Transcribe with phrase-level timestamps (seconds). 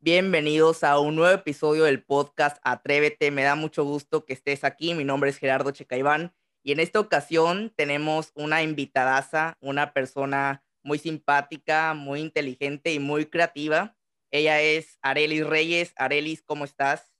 [0.00, 3.32] Bienvenidos a un nuevo episodio del podcast Atrévete.
[3.32, 4.94] Me da mucho gusto que estés aquí.
[4.94, 6.32] Mi nombre es Gerardo Checaiván
[6.62, 13.26] y en esta ocasión tenemos una invitadaza, una persona muy simpática, muy inteligente y muy
[13.26, 13.96] creativa.
[14.30, 15.92] Ella es Arelis Reyes.
[15.96, 17.12] Arelis, ¿cómo estás?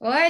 [0.00, 0.28] Hola,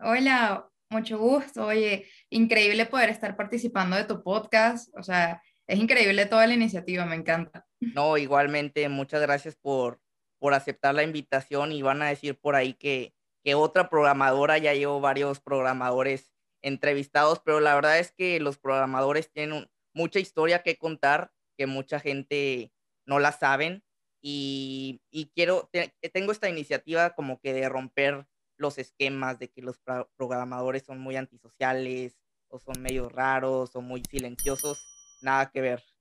[0.00, 1.68] hola, mucho gusto.
[1.68, 4.94] Oye, increíble poder estar participando de tu podcast.
[4.94, 7.66] O sea, es increíble toda la iniciativa, me encanta.
[7.80, 10.01] No, igualmente, muchas gracias por,
[10.42, 13.14] por aceptar la invitación y van a decir por ahí que,
[13.44, 19.30] que otra programadora, ya llevo varios programadores entrevistados, pero la verdad es que los programadores
[19.30, 22.72] tienen mucha historia que contar, que mucha gente
[23.06, 23.84] no la saben
[24.20, 25.70] y, y quiero,
[26.12, 29.78] tengo esta iniciativa como que de romper los esquemas de que los
[30.16, 34.84] programadores son muy antisociales o son medio raros o muy silenciosos,
[35.20, 35.91] nada que ver.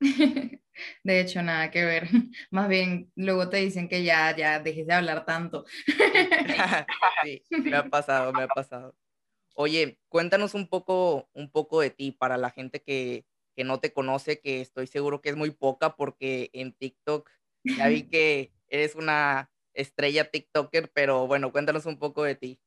[1.02, 2.08] De hecho, nada que ver.
[2.50, 5.64] Más bien, luego te dicen que ya, ya dejes de hablar tanto.
[7.24, 8.94] Sí, me ha pasado, me ha pasado.
[9.54, 13.24] Oye, cuéntanos un poco, un poco de ti para la gente que,
[13.56, 17.28] que no te conoce, que estoy seguro que es muy poca porque en TikTok
[17.64, 22.60] ya vi que eres una estrella TikToker, pero bueno, cuéntanos un poco de ti.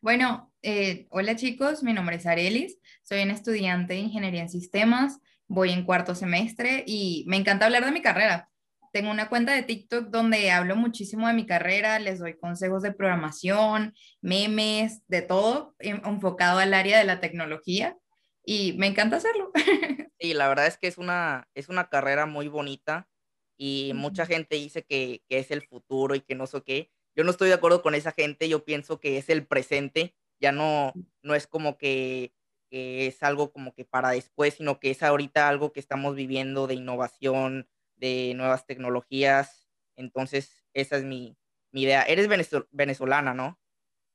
[0.00, 5.20] Bueno, eh, hola chicos, mi nombre es Arelis, soy una estudiante de Ingeniería en Sistemas,
[5.50, 8.48] voy en cuarto semestre y me encanta hablar de mi carrera.
[8.92, 12.92] Tengo una cuenta de TikTok donde hablo muchísimo de mi carrera, les doy consejos de
[12.92, 17.96] programación, memes, de todo, enfocado al área de la tecnología
[18.44, 19.50] y me encanta hacerlo.
[20.22, 23.08] Sí, la verdad es que es una, es una carrera muy bonita
[23.56, 26.90] y mucha gente dice que, que, es el futuro y que no sé qué.
[27.16, 30.52] Yo no estoy de acuerdo con esa gente, yo pienso que es el presente, ya
[30.52, 30.92] no,
[31.22, 32.34] no es como que,
[32.70, 36.66] que es algo como que para después, sino que es ahorita algo que estamos viviendo
[36.66, 39.68] de innovación, de nuevas tecnologías.
[39.96, 41.36] Entonces, esa es mi,
[41.72, 42.02] mi idea.
[42.04, 42.28] Eres
[42.70, 43.60] venezolana, ¿no?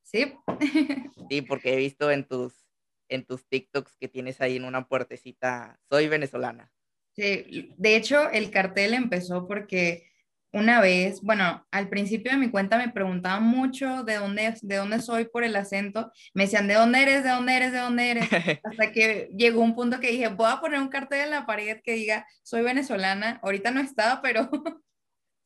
[0.04, 0.34] Sí.
[1.30, 2.66] sí, porque he visto en tus,
[3.10, 6.72] en tus TikToks que tienes ahí en una puertecita, soy venezolana.
[7.12, 10.10] Sí, de hecho, el cartel empezó porque
[10.52, 15.02] una vez, bueno, al principio de mi cuenta me preguntaban mucho de dónde, de dónde
[15.02, 16.12] soy por el acento.
[16.34, 17.24] Me decían, ¿de dónde eres?
[17.24, 17.72] ¿De dónde eres?
[17.72, 18.30] ¿De dónde eres?
[18.64, 21.82] Hasta que llegó un punto que dije, voy a poner un cartel en la pared
[21.84, 23.40] que diga, soy venezolana.
[23.44, 24.50] Ahorita no estaba, pero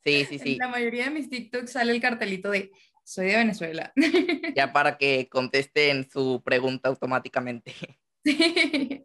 [0.04, 0.52] sí, sí, sí.
[0.52, 2.70] En la mayoría de mis TikToks sale el cartelito de,
[3.04, 3.92] soy de Venezuela.
[4.54, 7.74] ya para que contesten su pregunta automáticamente.
[8.24, 9.04] Sí.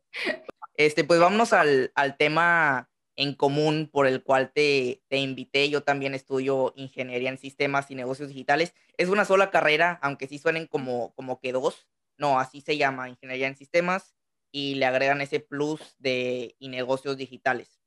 [0.77, 5.69] Este, pues vámonos al, tema en común por el cual te, te, invité.
[5.69, 8.73] Yo también estudio ingeniería en sistemas y negocios digitales.
[8.97, 11.87] Es una sola carrera, aunque sí suenen como, como que dos.
[12.17, 14.15] No, así se llama, ingeniería en sistemas,
[14.51, 17.81] y le agregan ese plus de y negocios digitales.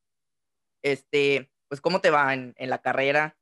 [0.82, 3.38] Este, pues, ¿cómo te va en, la carrera?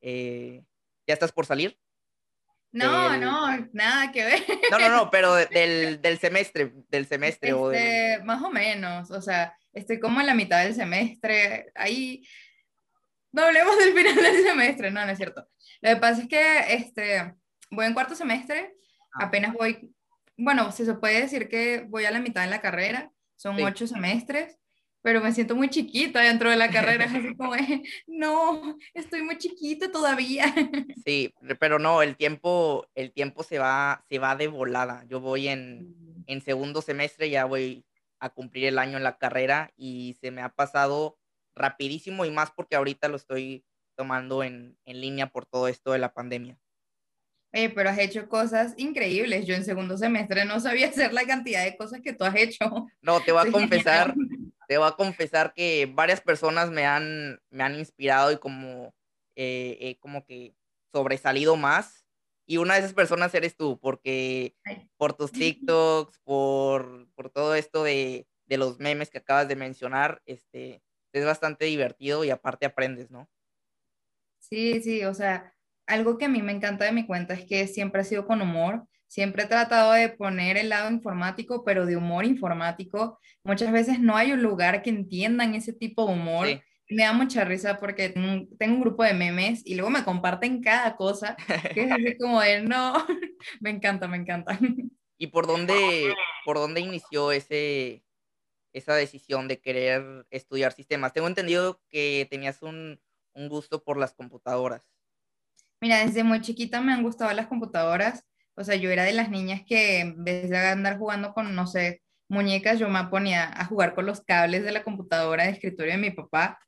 [0.00, 0.64] Eh,
[1.06, 1.78] ¿Ya estás por salir?
[2.72, 4.46] No, no, nada que ver.
[4.70, 7.52] No, no, no, pero del, del semestre, del semestre.
[7.52, 12.22] o este, Más o menos, o sea, estoy como en la mitad del semestre, ahí
[13.32, 15.48] no hablemos del final del semestre, no, no es cierto.
[15.80, 17.34] Lo que pasa es que este,
[17.70, 18.74] voy en cuarto semestre,
[19.14, 19.26] ah.
[19.26, 19.92] apenas voy,
[20.36, 23.86] bueno, si se puede decir que voy a la mitad de la carrera, son ocho
[23.86, 24.58] semestres,
[25.02, 27.54] pero me siento muy chiquita dentro de la carrera, es así como,
[28.06, 30.52] no, estoy muy chiquita todavía.
[31.04, 35.04] Sí, pero no, el tiempo, el tiempo se va, se va de volada.
[35.08, 36.24] Yo voy en, mm.
[36.26, 37.84] en segundo semestre, ya voy
[38.20, 41.18] a cumplir el año en la carrera y se me ha pasado
[41.56, 43.64] rapidísimo y más porque ahorita lo estoy
[43.96, 46.58] tomando en, en línea por todo esto de la pandemia.
[47.52, 49.46] Oye, pero has hecho cosas increíbles.
[49.46, 52.86] Yo en segundo semestre no sabía hacer la cantidad de cosas que tú has hecho.
[53.02, 54.14] No, te voy a confesar,
[54.68, 58.94] te voy a confesar que varias personas me han, me han inspirado y como,
[59.34, 60.54] eh, como que
[60.92, 61.99] sobresalido más.
[62.50, 64.56] Y una de esas personas eres tú, porque
[64.96, 65.30] por tus
[65.68, 71.24] TikToks, por, por todo esto de, de, los memes que acabas de mencionar, este, es
[71.24, 73.30] bastante divertido y aparte aprendes, ¿no?
[74.40, 75.54] Sí, sí, o sea,
[75.86, 78.42] algo que a mí me encanta de mi cuenta es que siempre ha sido con
[78.42, 78.84] humor.
[79.06, 83.20] Siempre he tratado de poner el lado informático, pero de humor informático.
[83.44, 86.48] Muchas veces no hay un lugar que entiendan ese tipo de humor.
[86.90, 90.96] Me da mucha risa porque tengo un grupo de memes y luego me comparten cada
[90.96, 91.36] cosa,
[91.74, 92.94] que es así como de, no,
[93.60, 94.58] me encanta, me encanta.
[95.18, 96.14] ¿Y por dónde,
[96.44, 98.02] por dónde inició ese,
[98.72, 101.12] esa decisión de querer estudiar sistemas?
[101.12, 103.00] Tengo entendido que tenías un,
[103.34, 104.90] un gusto por las computadoras.
[105.80, 108.24] Mira, desde muy chiquita me han gustado las computadoras.
[108.54, 111.66] O sea, yo era de las niñas que en vez de andar jugando con, no
[111.66, 115.92] sé, muñecas, yo me ponía a jugar con los cables de la computadora de escritorio
[115.92, 116.58] de mi papá.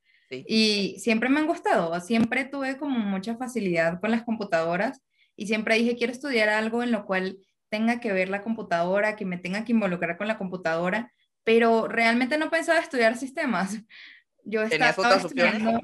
[0.46, 5.02] Y siempre me han gustado, siempre tuve como mucha facilidad con las computadoras
[5.36, 7.38] y siempre dije, quiero estudiar algo en lo cual
[7.68, 11.12] tenga que ver la computadora, que me tenga que involucrar con la computadora,
[11.44, 13.78] pero realmente no pensaba estudiar sistemas.
[14.44, 15.80] Yo estaba estudiando...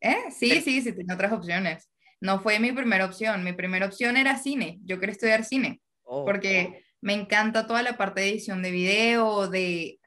[0.00, 0.16] ¿Eh?
[0.30, 1.90] Sí, sí, sí, tenía otras opciones.
[2.20, 3.44] No fue mi primera opción.
[3.44, 4.78] Mi primera opción era cine.
[4.84, 5.80] Yo quería estudiar cine.
[6.02, 10.00] Oh, porque me encanta toda la parte de edición de video, de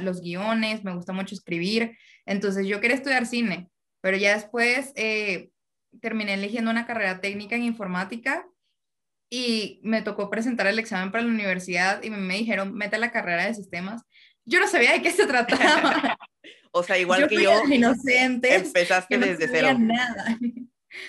[0.00, 1.96] los guiones, me gusta mucho escribir.
[2.28, 3.70] Entonces yo quería estudiar cine,
[4.02, 5.50] pero ya después eh,
[6.00, 8.46] terminé eligiendo una carrera técnica en informática
[9.30, 13.46] y me tocó presentar el examen para la universidad y me, dijeron, mete la carrera
[13.46, 14.02] de sistemas.
[14.44, 16.18] Yo no sabía de qué se trataba.
[16.72, 17.64] o sea, igual que yo.
[17.70, 18.54] Inocente.
[18.54, 19.76] Empezaste desde cero.
[19.78, 20.38] Nada.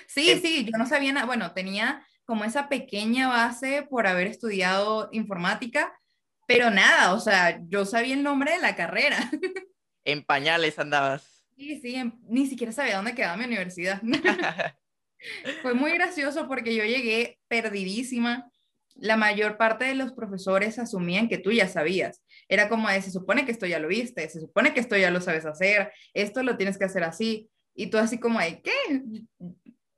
[0.06, 1.26] Sí, em sí, yo no sabía nada.
[1.26, 5.98] Bueno, tenía como esa pequeña base por haber estudiado informática,
[6.46, 9.30] pero nada, o sea, yo sabía el nombre de la carrera.
[10.04, 11.44] En pañales andabas.
[11.56, 11.96] Sí, sí,
[12.28, 14.00] ni siquiera sabía dónde quedaba mi universidad.
[15.62, 18.50] Fue muy gracioso porque yo llegué perdidísima.
[18.96, 22.22] La mayor parte de los profesores asumían que tú ya sabías.
[22.48, 25.10] Era como de, se supone que esto ya lo viste, se supone que esto ya
[25.10, 27.48] lo sabes hacer, esto lo tienes que hacer así.
[27.74, 28.72] Y tú así como de, ¿qué?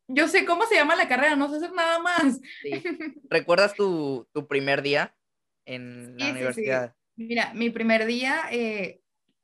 [0.08, 2.40] yo sé cómo se llama la carrera, no sé hacer nada más.
[3.30, 5.14] ¿Recuerdas tu, primer día
[5.64, 6.94] en la universidad?
[7.16, 9.00] Mira, mi primer día, eh,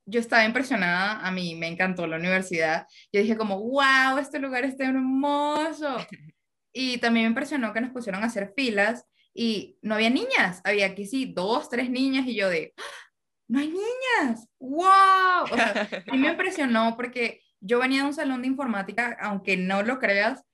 [0.09, 2.87] yo estaba impresionada, a mí me encantó la universidad.
[3.13, 5.97] Yo dije como, wow, este lugar está hermoso.
[6.71, 10.87] Y también me impresionó que nos pusieron a hacer filas y no había niñas, había
[10.87, 13.11] aquí sí dos, tres niñas y yo de, ¡Ah!
[13.49, 15.45] no hay niñas, wow.
[15.51, 19.99] O sea, me impresionó porque yo venía de un salón de informática, aunque no lo
[19.99, 20.45] creas,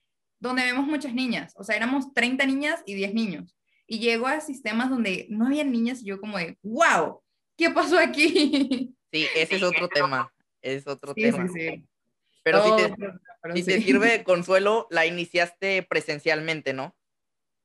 [0.40, 3.56] donde vemos muchas niñas, o sea, éramos 30 niñas y 10 niños.
[3.86, 7.22] Y llego a sistemas donde no había niñas y yo como de, wow,
[7.56, 8.94] ¿qué pasó aquí?
[9.14, 11.46] Sí, ese es otro tema, es otro tema.
[11.46, 11.88] Sí, sí.
[12.43, 16.96] Pero, si te, si te sirve de consuelo, la iniciaste presencialmente, ¿no?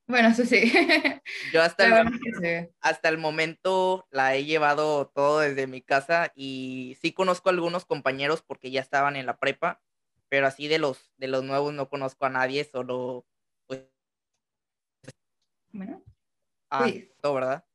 [0.06, 0.72] Bueno, eso sí.
[1.52, 7.14] Yo hasta el, hasta el momento la he llevado todo desde mi casa y sí
[7.14, 9.82] conozco a algunos compañeros porque ya estaban en la prepa,
[10.28, 13.26] pero así de los, de los nuevos no conozco a nadie, solo
[13.66, 13.88] pues...
[15.72, 16.04] Bueno.
[16.70, 16.88] Ah,
[17.24, 17.66] todo, ¿verdad?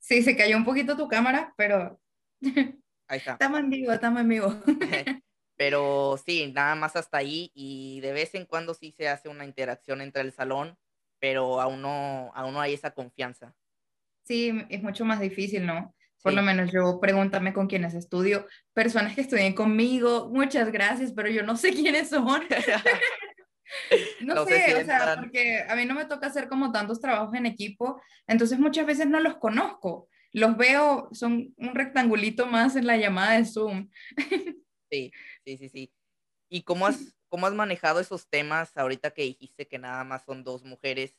[0.00, 2.00] Sí, se cayó un poquito tu cámara, pero...
[3.12, 3.32] Ahí está.
[3.32, 4.54] Estamos en vivo, estamos en vivo.
[5.58, 9.44] pero sí, nada más hasta ahí y de vez en cuando sí se hace una
[9.44, 10.78] interacción entre el salón,
[11.20, 13.54] pero aún no, aún no hay esa confianza.
[14.24, 15.94] Sí, es mucho más difícil, ¿no?
[16.22, 18.46] Por lo menos yo pregúntame con quiénes estudio.
[18.72, 22.40] Personas que estudien conmigo, muchas gracias, pero yo no sé quiénes son.
[24.22, 27.44] no, sé, o sea, porque a mí no me toca hacer como tantos trabajos en
[27.44, 30.08] equipo, entonces muchas veces no los conozco.
[30.32, 33.90] Los veo, son un rectangulito más en la llamada de Zoom.
[34.90, 35.12] sí,
[35.44, 35.92] sí, sí, sí.
[36.48, 40.44] ¿Y cómo has, cómo has manejado esos temas ahorita que dijiste que nada más son
[40.44, 41.18] dos mujeres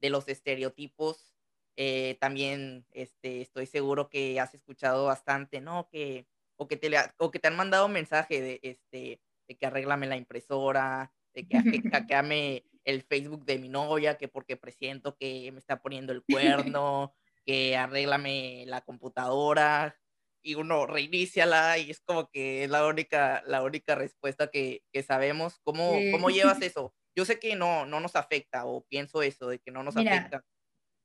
[0.00, 1.34] de los estereotipos?
[1.76, 5.88] Eh, también este, estoy seguro que has escuchado bastante, ¿no?
[5.90, 6.26] Que,
[6.56, 10.06] o, que te, o que te han mandado un mensaje de, este, de que arréglame
[10.06, 15.58] la impresora, de que hackeame el Facebook de mi novia, que porque presiento que me
[15.58, 16.22] está poniendo el
[16.74, 19.96] cuerno, que arréglame la computadora,
[20.42, 25.02] y uno reiníciala y es como que es la única, la única respuesta que, que
[25.02, 25.60] sabemos.
[25.64, 26.94] ¿Cómo, ¿Cómo llevas eso?
[27.14, 30.42] Yo sé que no, no nos afecta o pienso eso, de que no nos afecta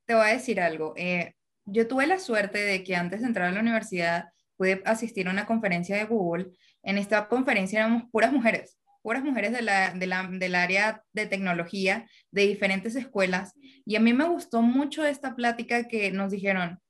[0.06, 0.94] te voy a decir algo.
[0.96, 1.34] Eh,
[1.66, 5.32] yo tuve la suerte de que antes de entrar a la universidad pude asistir a
[5.32, 6.52] una conferencia de Google.
[6.82, 12.48] En esta conferencia éramos puras mujeres, puras mujeres de la, del área de tecnología de
[12.48, 13.54] diferentes escuelas.
[13.84, 16.80] Y a mí me gustó mucho esta plática que nos dijeron,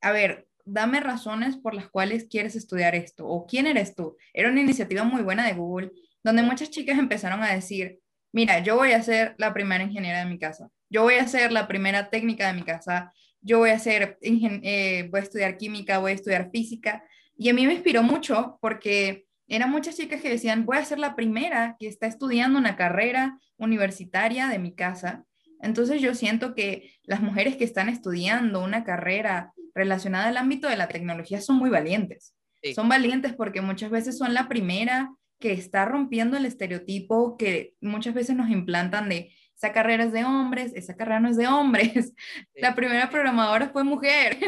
[0.00, 4.16] a ver, dame razones por las cuales quieres estudiar esto o quién eres tú.
[4.32, 5.92] Era una iniciativa muy buena de Google,
[6.24, 7.98] donde muchas chicas empezaron a decir,
[8.32, 11.52] mira, yo voy a ser la primera ingeniera de mi casa yo voy a hacer
[11.52, 15.98] la primera técnica de mi casa, yo voy a hacer, eh, voy a estudiar química,
[15.98, 17.04] voy a estudiar física.
[17.36, 20.98] Y a mí me inspiró mucho porque eran muchas chicas que decían, voy a ser
[20.98, 25.24] la primera que está estudiando una carrera universitaria de mi casa.
[25.60, 30.76] Entonces yo siento que las mujeres que están estudiando una carrera relacionada al ámbito de
[30.76, 32.34] la tecnología son muy valientes.
[32.74, 38.14] Son valientes porque muchas veces son la primera que está rompiendo el estereotipo que muchas
[38.14, 42.14] veces nos implantan de esa carrera es de hombres, esa carrera no es de hombres.
[42.54, 44.38] La primera programadora fue mujer.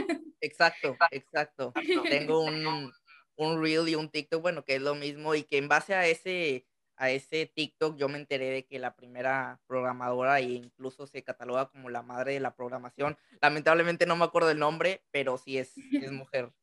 [0.40, 1.72] Exacto, exacto.
[2.08, 2.92] Tengo un,
[3.46, 6.06] un reel y un TikTok, bueno, que es lo mismo y que en base a
[6.06, 6.66] ese,
[6.96, 11.70] a ese TikTok yo me enteré de que la primera programadora e incluso se cataloga
[11.70, 13.16] como la madre de la programación.
[13.40, 16.52] Lamentablemente no me acuerdo el nombre, pero sí es, es mujer.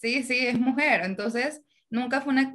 [0.00, 1.00] Sí, sí, es mujer.
[1.02, 1.60] Entonces,
[1.90, 2.54] nunca fue una,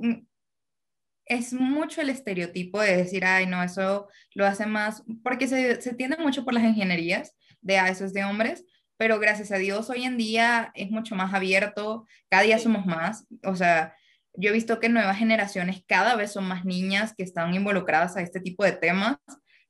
[1.25, 5.93] es mucho el estereotipo de decir, ay, no, eso lo hace más, porque se, se
[5.93, 8.65] tiende mucho por las ingenierías de, ah, eso es de hombres,
[8.97, 13.25] pero gracias a Dios hoy en día es mucho más abierto, cada día somos más,
[13.43, 13.95] o sea,
[14.35, 18.21] yo he visto que nuevas generaciones cada vez son más niñas que están involucradas a
[18.21, 19.17] este tipo de temas.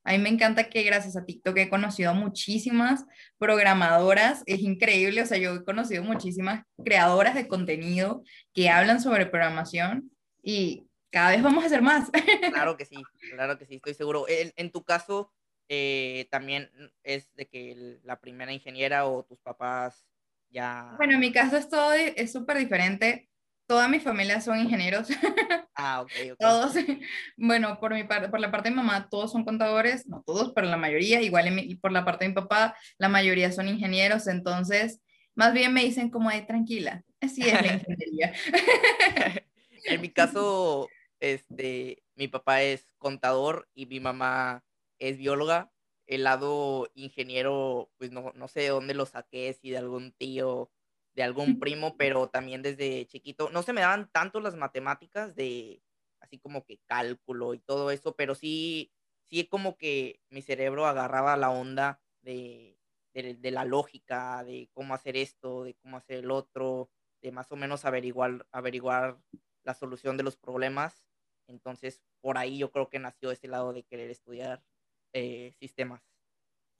[0.06, 3.06] A mí me encanta que gracias a TikTok he conocido a muchísimas
[3.38, 9.26] programadoras, es increíble, o sea, yo he conocido muchísimas creadoras de contenido que hablan sobre
[9.26, 10.12] programación
[10.42, 12.10] y cada vez vamos a hacer más.
[12.54, 12.98] Claro que sí,
[13.34, 14.26] claro que sí, estoy seguro.
[14.28, 15.32] En, tu caso,
[15.70, 16.70] eh, también
[17.04, 20.06] es de que la primera ingeniera o tus papás
[20.50, 20.94] ya...
[20.98, 23.30] Bueno, en mi caso es todo, es súper diferente.
[23.66, 25.08] Toda mi familia son ingenieros.
[25.76, 26.38] Ah, ok, ok.
[26.40, 26.74] Todos,
[27.36, 30.68] bueno, por, mi parte, por la parte de mamá, todos son contadores, no todos, pero
[30.68, 31.50] la mayoría, igual
[31.82, 35.02] por la parte de mi papá, la mayoría son ingenieros, entonces,
[35.34, 38.34] más bien me dicen como, de tranquila, así es la ingeniería.
[39.86, 40.88] en mi caso,
[41.20, 44.64] este, mi papá es contador y mi mamá
[45.10, 45.72] es bióloga.
[46.06, 50.72] El lado ingeniero, pues no, no sé de dónde lo saqué, si de algún tío
[51.16, 53.50] de algún primo, pero también desde chiquito.
[53.50, 55.82] No se me daban tanto las matemáticas de
[56.20, 58.92] así como que cálculo y todo eso, pero sí,
[59.30, 62.80] sí como que mi cerebro agarraba la onda de,
[63.14, 66.90] de, la lógica, de cómo hacer esto, de cómo hacer el otro,
[67.22, 69.20] de más o menos averiguar, averiguar
[69.64, 71.06] la solución de los problemas.
[71.48, 74.64] Entonces, por ahí yo creo que nació ese lado de querer estudiar
[75.14, 76.02] eh, sistemas.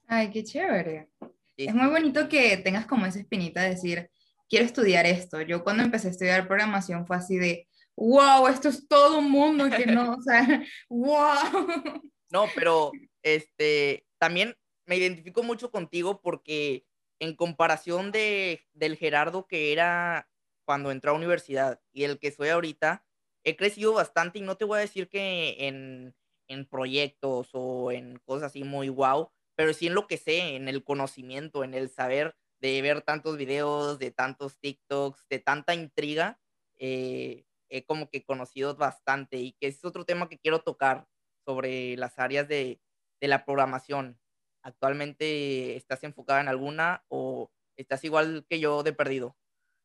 [0.06, 1.08] Ay, qué chévere.
[1.56, 4.10] Es muy bonito que tengas como esa espinita de decir,
[4.48, 5.40] quiero estudiar esto.
[5.40, 9.70] Yo cuando empecé a estudiar programación fue así de, wow, esto es todo un mundo
[9.70, 12.02] que no, o sea, wow.
[12.30, 16.84] No, pero este, también me identifico mucho contigo porque
[17.20, 20.28] en comparación de, del Gerardo que era
[20.64, 23.04] cuando entró a universidad y el que soy ahorita,
[23.44, 26.14] he crecido bastante y no te voy a decir que en,
[26.48, 30.68] en proyectos o en cosas así muy wow, pero sí en lo que sé, en
[30.68, 36.40] el conocimiento, en el saber de ver tantos videos, de tantos TikToks, de tanta intriga,
[36.76, 41.06] eh, he como que conocido bastante y que es otro tema que quiero tocar
[41.44, 42.80] sobre las áreas de,
[43.20, 44.18] de la programación.
[44.62, 49.36] ¿Actualmente estás enfocada en alguna o estás igual que yo de perdido?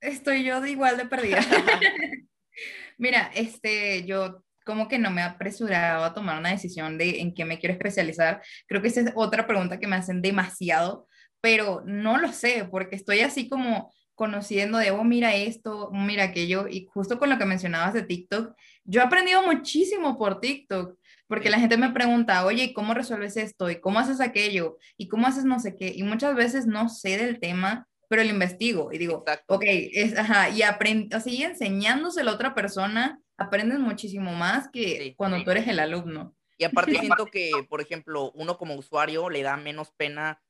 [0.02, 1.40] Estoy yo de igual de perdida.
[2.98, 7.34] Mira, este, yo como que no me he apresurado a tomar una decisión de en
[7.34, 8.42] qué me quiero especializar.
[8.68, 11.08] Creo que esa es otra pregunta que me hacen demasiado
[11.42, 16.68] pero no lo sé, porque estoy así como conociendo de, oh, mira esto, mira aquello,
[16.68, 20.98] y justo con lo que mencionabas de TikTok, yo he aprendido muchísimo por TikTok,
[21.28, 23.70] porque la gente me pregunta, oye, ¿cómo resuelves esto?
[23.70, 24.78] ¿Y cómo haces aquello?
[24.98, 25.94] ¿Y cómo haces no sé qué?
[25.96, 30.50] Y muchas veces no sé del tema, pero lo investigo y digo, ok, es, ajá,
[30.50, 35.80] y aprendo, así enseñándoselo a otra persona, aprendes muchísimo más que cuando tú eres el
[35.80, 36.36] alumno.
[36.58, 40.44] Y aparte siento que, por ejemplo, uno como usuario le da menos pena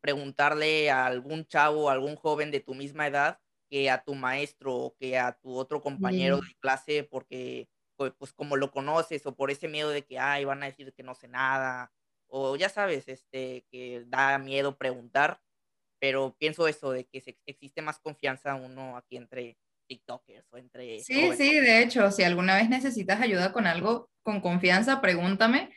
[0.00, 4.74] preguntarle a algún chavo, a algún joven de tu misma edad que a tu maestro
[4.74, 9.34] o que a tu otro compañero de clase porque pues, pues, como lo conoces o
[9.34, 11.90] por ese miedo de que ay van a decir que no sé nada
[12.26, 15.40] o ya sabes este que da miedo preguntar
[15.98, 19.56] pero pienso eso de que existe más confianza uno aquí entre
[19.96, 24.40] TikTokers o entre sí sí de hecho si alguna vez necesitas ayuda con algo con
[24.40, 25.70] confianza pregúntame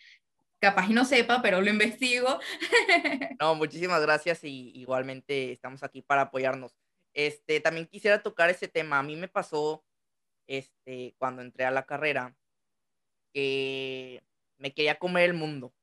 [0.60, 2.40] capaz y no sepa, pero lo investigo.
[3.40, 6.76] No, muchísimas gracias y igualmente estamos aquí para apoyarnos.
[7.14, 9.00] Este, también quisiera tocar ese tema.
[9.00, 9.86] A mí me pasó,
[10.48, 12.36] este, cuando entré a la carrera,
[13.34, 14.24] que
[14.58, 15.74] me quería comer el mundo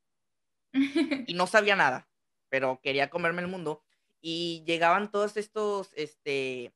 [1.29, 2.09] y no sabía nada,
[2.49, 3.85] pero quería comerme el mundo
[4.21, 6.73] y llegaban todos estos, este,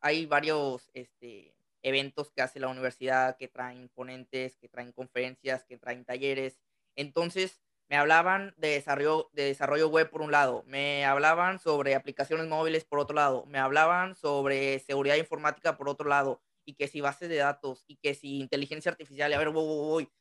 [0.00, 5.78] hay varios, este, eventos que hace la universidad, que traen ponentes, que traen conferencias, que
[5.78, 6.58] traen talleres.
[6.96, 12.48] Entonces, me hablaban de desarrollo, de desarrollo web por un lado, me hablaban sobre aplicaciones
[12.48, 17.00] móviles por otro lado, me hablaban sobre seguridad informática por otro lado, y que si
[17.00, 20.12] bases de datos, y que si inteligencia artificial, a ver, voy, voy, voy.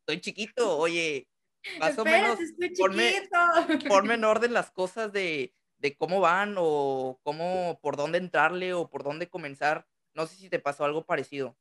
[0.00, 1.28] estoy chiquito, oye,
[1.80, 2.38] más o menos,
[3.88, 8.88] ponme, en orden las cosas de, de cómo van o cómo, por dónde entrarle o
[8.88, 11.56] por dónde comenzar no sé si te pasó algo parecido.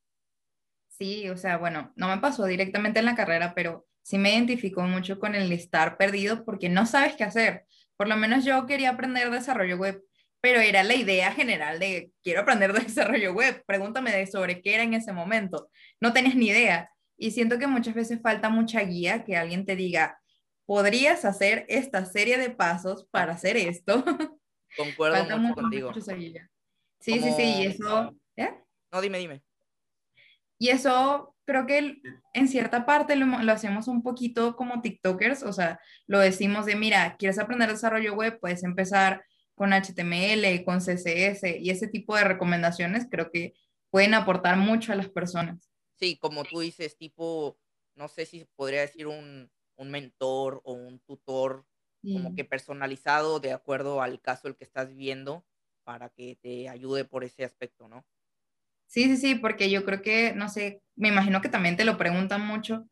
[0.87, 4.81] Sí, o sea, bueno, no me pasó directamente en la carrera, pero sí me identificó
[4.83, 7.65] mucho con el estar perdido porque no sabes qué hacer.
[7.97, 10.01] Por lo menos yo quería aprender desarrollo web,
[10.39, 14.83] pero era la idea general de quiero aprender desarrollo web, pregúntame de sobre qué era
[14.83, 15.69] en ese momento.
[15.99, 16.89] No tenías ni idea.
[17.17, 20.17] Y siento que muchas veces falta mucha guía, que alguien te diga,
[20.65, 24.03] podrías hacer esta serie de pasos para hacer esto.
[24.77, 25.93] Concuerdo mucho, contigo.
[25.93, 28.13] Sí, sí, sí, y eso
[28.95, 29.43] no, dime, dime.
[30.57, 32.01] Y eso creo que
[32.33, 36.77] en cierta parte lo, lo, hacemos un poquito como TikTokers, o sea, lo decimos de,
[36.77, 42.23] mira, quieres aprender desarrollo web, puedes empezar con HTML, con CSS y ese tipo de
[42.23, 43.53] recomendaciones creo que
[43.89, 45.69] pueden aportar mucho a las personas.
[45.99, 47.57] Sí, como tú dices, tipo,
[47.95, 51.65] no sé si podría decir un, un mentor o un tutor
[52.03, 55.43] como que personalizado de acuerdo al caso el que estás viendo
[55.83, 58.05] para que te ayude por ese aspecto, ¿no?
[58.85, 61.97] Sí, sí, sí, porque yo creo que, no sé, me imagino que también te lo
[61.97, 62.87] preguntan mucho.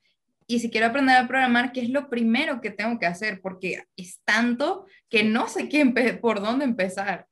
[0.48, 3.40] Y si quiero aprender a programar, ¿qué es lo primero que tengo que hacer?
[3.42, 5.86] Porque es tanto que no sé qué
[6.20, 7.28] por dónde empezar.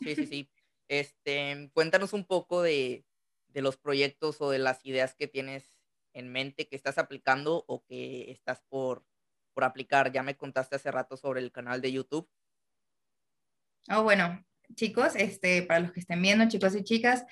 [0.00, 0.48] Sí, sí, sí.
[0.88, 3.06] Este, cuéntanos un poco de,
[3.48, 5.71] de los proyectos o de las ideas que tienes
[6.12, 9.04] en mente que estás aplicando o que estás por,
[9.54, 10.12] por aplicar.
[10.12, 12.28] Ya me contaste hace rato sobre el canal de YouTube.
[13.90, 17.24] Oh, bueno, chicos, este, para los que estén viendo, chicos y chicas,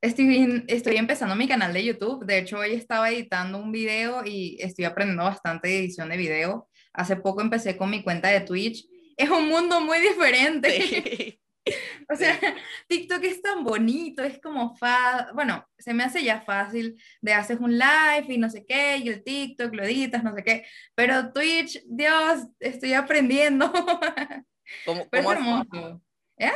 [0.00, 2.24] estoy, estoy empezando mi canal de YouTube.
[2.24, 6.68] De hecho, hoy estaba editando un video y estoy aprendiendo bastante de edición de video.
[6.92, 8.86] Hace poco empecé con mi cuenta de Twitch.
[9.16, 11.40] Es un mundo muy diferente.
[12.08, 12.38] O sea,
[12.88, 17.58] TikTok es tan bonito, es como fácil, bueno, se me hace ya fácil de hacer
[17.58, 21.32] un live y no sé qué, y el TikTok lo editas, no sé qué, pero
[21.32, 23.72] Twitch, Dios, estoy aprendiendo.
[24.84, 26.02] ¿Cómo, cómo hermoso.
[26.38, 26.52] ¿Eh?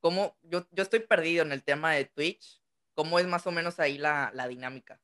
[0.00, 0.36] ¿Cómo?
[0.42, 2.60] Yo, yo estoy perdido en el tema de Twitch.
[2.94, 5.00] ¿Cómo es más o menos ahí la, la dinámica?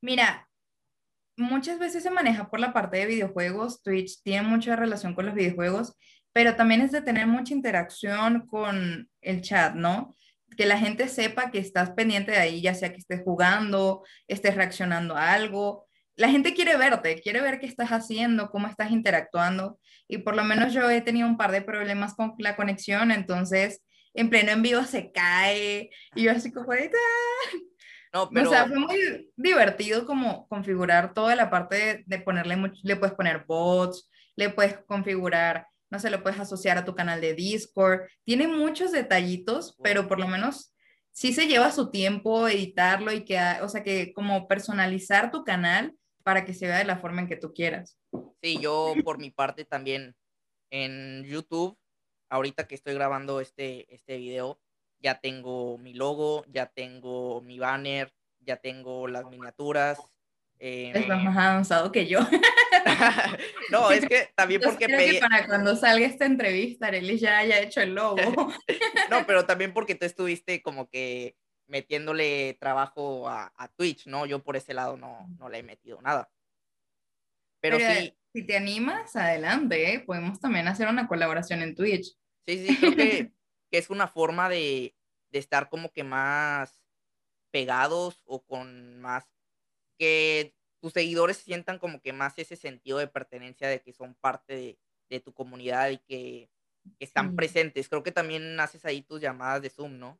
[0.00, 0.48] Mira,
[1.36, 3.82] muchas veces se maneja por la parte de videojuegos.
[3.82, 5.94] Twitch tiene mucha relación con los videojuegos
[6.32, 10.14] pero también es de tener mucha interacción con el chat, ¿no?
[10.56, 14.54] Que la gente sepa que estás pendiente de ahí, ya sea que estés jugando, estés
[14.54, 15.86] reaccionando a algo.
[16.16, 19.78] La gente quiere verte, quiere ver qué estás haciendo, cómo estás interactuando.
[20.06, 23.82] Y por lo menos yo he tenido un par de problemas con la conexión, entonces
[24.14, 26.72] en pleno en vivo se cae y yo así como
[28.12, 28.48] No, pero...
[28.48, 33.14] O sea, fue muy divertido como configurar toda la parte de, de ponerle, le puedes
[33.14, 38.02] poner bots, le puedes configurar no se lo puedes asociar a tu canal de Discord.
[38.24, 40.74] Tiene muchos detallitos, pero por lo menos
[41.12, 45.94] sí se lleva su tiempo editarlo y que, o sea, que como personalizar tu canal
[46.22, 47.98] para que se vea de la forma en que tú quieras.
[48.42, 50.14] Sí, yo por mi parte también
[50.70, 51.76] en YouTube,
[52.28, 54.60] ahorita que estoy grabando este, este video,
[55.00, 59.98] ya tengo mi logo, ya tengo mi banner, ya tengo las miniaturas,
[60.60, 62.20] es más em, avanzado que yo.
[63.70, 65.18] no, es que también porque pedí...
[65.18, 68.16] para cuando salga esta entrevista, Arely ya haya hecho el logo.
[69.10, 74.26] no, pero también porque tú estuviste como que metiéndole trabajo a, Twitch, ¿no?
[74.26, 76.30] Yo por ese lado no, no le he metido nada.
[77.60, 78.14] Pero, sí.
[78.32, 80.00] Si te animas, adelante, ¿eh?
[80.00, 82.16] podemos también hacer una colaboración en Twitch.
[82.46, 83.32] Sí, sí, creo que,
[83.70, 84.94] que es una forma de,
[85.30, 86.80] de estar como que más
[87.50, 89.28] pegados o con más
[90.00, 94.78] que tus seguidores sientan como que más ese sentido de pertenencia de que son parte
[95.10, 96.50] de, tu comunidad y que,
[96.98, 97.90] están presentes.
[97.90, 100.18] Creo que también haces ahí tus llamadas de Zoom, ¿no?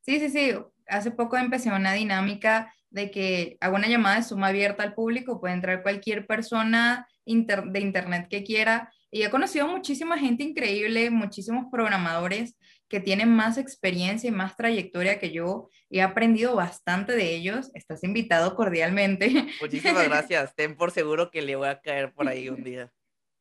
[0.00, 0.54] Sí, sí, sí.
[0.86, 5.38] Hace poco empecé una dinámica de que hago una llamada de Zoom abierta al público,
[5.38, 8.90] puede entrar cualquier persona de internet que quiera.
[9.10, 12.56] Y he conocido muchísima gente increíble, muchísimos programadores
[12.92, 15.70] que tienen más experiencia y más trayectoria que yo.
[15.88, 17.70] He aprendido bastante de ellos.
[17.72, 19.46] Estás invitado cordialmente.
[19.62, 20.54] Muchísimas gracias.
[20.54, 22.92] Ten por seguro que le voy a caer por ahí un día.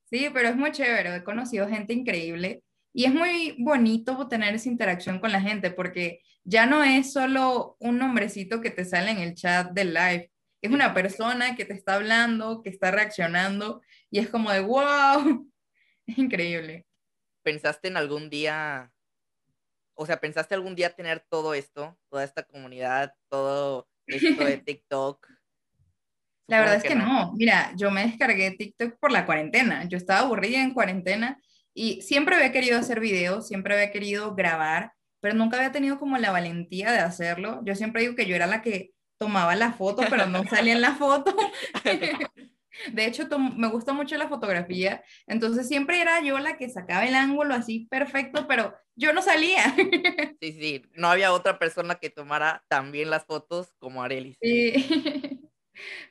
[0.09, 1.17] Sí, pero es muy chévere.
[1.17, 6.21] He conocido gente increíble y es muy bonito tener esa interacción con la gente porque
[6.45, 10.31] ya no es solo un nombrecito que te sale en el chat del live.
[10.61, 15.45] Es una persona que te está hablando, que está reaccionando y es como de wow.
[16.07, 16.85] Es increíble.
[17.43, 18.93] ¿Pensaste en algún día
[20.01, 25.27] o sea, ¿pensaste algún día tener todo esto, toda esta comunidad, todo esto de TikTok?
[26.47, 27.33] La verdad es que, no.
[27.33, 29.83] Mira, yo me descargué TikTok por la cuarentena.
[29.87, 31.39] Yo estaba aburrida en cuarentena
[31.75, 36.17] y siempre había querido hacer videos, siempre había querido grabar, pero nunca había tenido como
[36.17, 37.61] la valentía de hacerlo.
[37.63, 40.81] Yo siempre digo que yo era la que tomaba la foto, pero no salía en
[40.81, 41.35] la foto.
[42.91, 47.13] De hecho, me gusta mucho la fotografía, entonces siempre era yo la que sacaba el
[47.13, 49.75] ángulo así perfecto, pero yo no salía.
[50.41, 54.38] Sí, sí, no había otra persona que tomara también las fotos como Arelis.
[54.41, 54.73] Sí,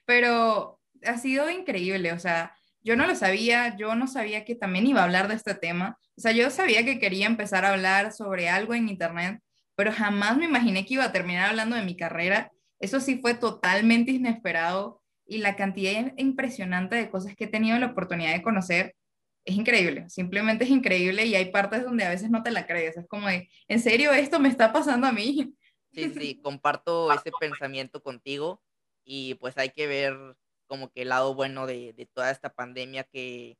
[0.04, 4.86] pero ha sido increíble, o sea, yo no lo sabía, yo no sabía que también
[4.86, 8.12] iba a hablar de este tema, o sea, yo sabía que quería empezar a hablar
[8.12, 9.40] sobre algo en Internet,
[9.74, 12.52] pero jamás me imaginé que iba a terminar hablando de mi carrera.
[12.78, 17.86] Eso sí fue totalmente inesperado y la cantidad impresionante de cosas que he tenido la
[17.86, 18.94] oportunidad de conocer
[19.44, 22.96] es increíble, simplemente es increíble y hay partes donde a veces no te la crees,
[22.96, 25.54] es como de, ¿en serio esto me está pasando a mí?
[25.92, 28.62] Sí, sí, comparto ese pensamiento contigo.
[29.04, 30.16] y pues hay que ver
[30.66, 33.58] como que el lado bueno de, toda esta pandemia que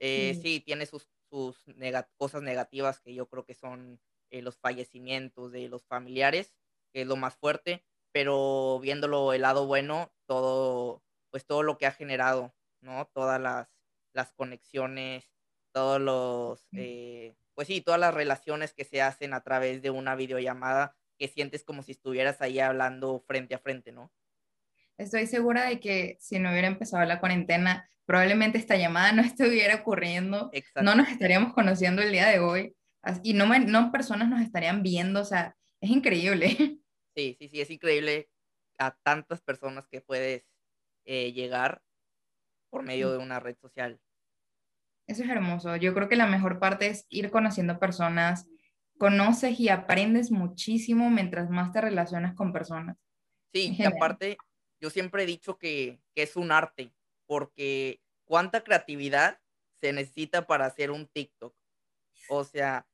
[0.00, 0.60] eh, sí.
[0.60, 1.64] tiene sus, sus
[2.16, 6.54] cosas negativas que yo creo que son eh, los fallecimientos de los familiares,
[6.92, 11.86] que es lo más fuerte, pero viéndolo el lado bueno, todo, pues todo lo que
[11.86, 13.08] ha generado, ¿no?
[13.14, 13.77] Todas las,
[14.12, 15.30] las conexiones,
[15.72, 20.14] todos los, eh, pues sí, todas las relaciones que se hacen a través de una
[20.14, 24.12] videollamada que sientes como si estuvieras ahí hablando frente a frente, ¿no?
[24.96, 29.76] Estoy segura de que si no hubiera empezado la cuarentena, probablemente esta llamada no estuviera
[29.76, 30.50] ocurriendo,
[30.82, 32.76] no nos estaríamos conociendo el día de hoy
[33.22, 36.48] y no, no personas nos estarían viendo, o sea, es increíble.
[37.16, 38.30] Sí, sí, sí, es increíble
[38.78, 40.46] a tantas personas que puedes
[41.04, 41.82] eh, llegar
[42.70, 43.98] por medio de una red social.
[45.06, 45.76] Eso es hermoso.
[45.76, 48.46] Yo creo que la mejor parte es ir conociendo personas,
[48.98, 52.96] conoces y aprendes muchísimo mientras más te relacionas con personas.
[53.52, 54.36] Sí, y aparte,
[54.80, 56.92] yo siempre he dicho que, que es un arte,
[57.26, 59.40] porque cuánta creatividad
[59.80, 61.54] se necesita para hacer un TikTok.
[62.28, 62.86] O sea,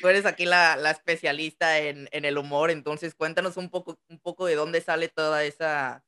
[0.00, 4.54] tú eres aquí la, especialista en, el humor, entonces cuéntanos un poco, un poco de
[4.54, 6.04] dónde sale toda esa,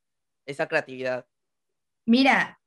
[0.46, 1.26] esa creatividad.
[2.06, 2.58] Mira,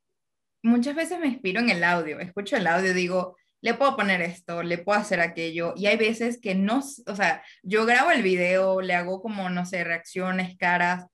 [0.64, 4.22] muchas veces me inspiro en el audio, escucho el audio y digo, le puedo poner
[4.22, 8.22] esto, le puedo hacer aquello, y hay veces que no, o sea, yo grabo el
[8.22, 11.06] video, le hago como, no sé, reacciones, caras,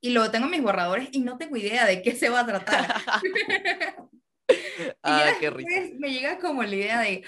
[0.00, 2.94] y luego tengo mis borradores y no tengo idea de qué se va a tratar.
[5.02, 5.50] ah, qué
[5.98, 7.22] Me llega como la idea de,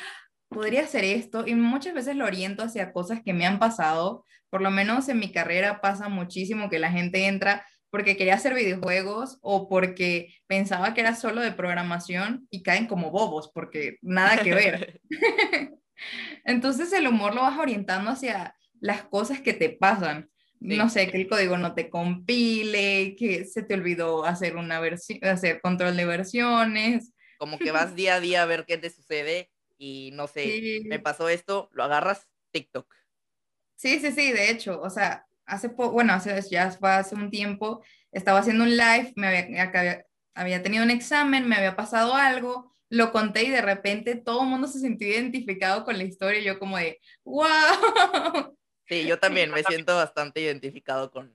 [0.48, 4.62] podría hacer esto, y muchas veces lo oriento hacia cosas que me han pasado, por
[4.62, 9.38] lo menos en mi carrera pasa muchísimo que la gente entra porque quería hacer videojuegos
[9.40, 14.52] o porque pensaba que era solo de programación y caen como bobos porque nada que
[14.52, 15.00] ver.
[16.44, 20.28] Entonces el humor lo vas orientando hacia las cosas que te pasan.
[20.60, 25.24] No sé, que el código no te compile, que se te olvidó hacer una versión,
[25.24, 27.14] hacer control de versiones.
[27.38, 30.98] Como que vas día a día a ver qué te sucede y no sé, me
[30.98, 32.94] pasó esto, lo agarras TikTok.
[33.76, 37.30] Sí, sí, sí, de hecho, o sea, hace poco, bueno, hace, ya fue hace un
[37.30, 37.82] tiempo,
[38.12, 40.04] estaba haciendo un live, me había,
[40.34, 44.48] había tenido un examen, me había pasado algo, lo conté y de repente todo el
[44.48, 48.56] mundo se sintió identificado con la historia y yo como de, wow.
[48.88, 51.34] Sí, yo también me siento bastante identificado con,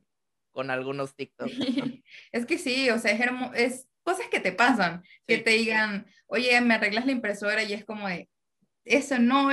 [0.52, 1.52] con algunos TikToks.
[2.32, 3.22] es que sí, o sea, es,
[3.56, 7.86] es cosas que te pasan, que te digan, oye, me arreglas la impresora y es
[7.86, 8.30] como de,
[8.86, 9.50] eso no,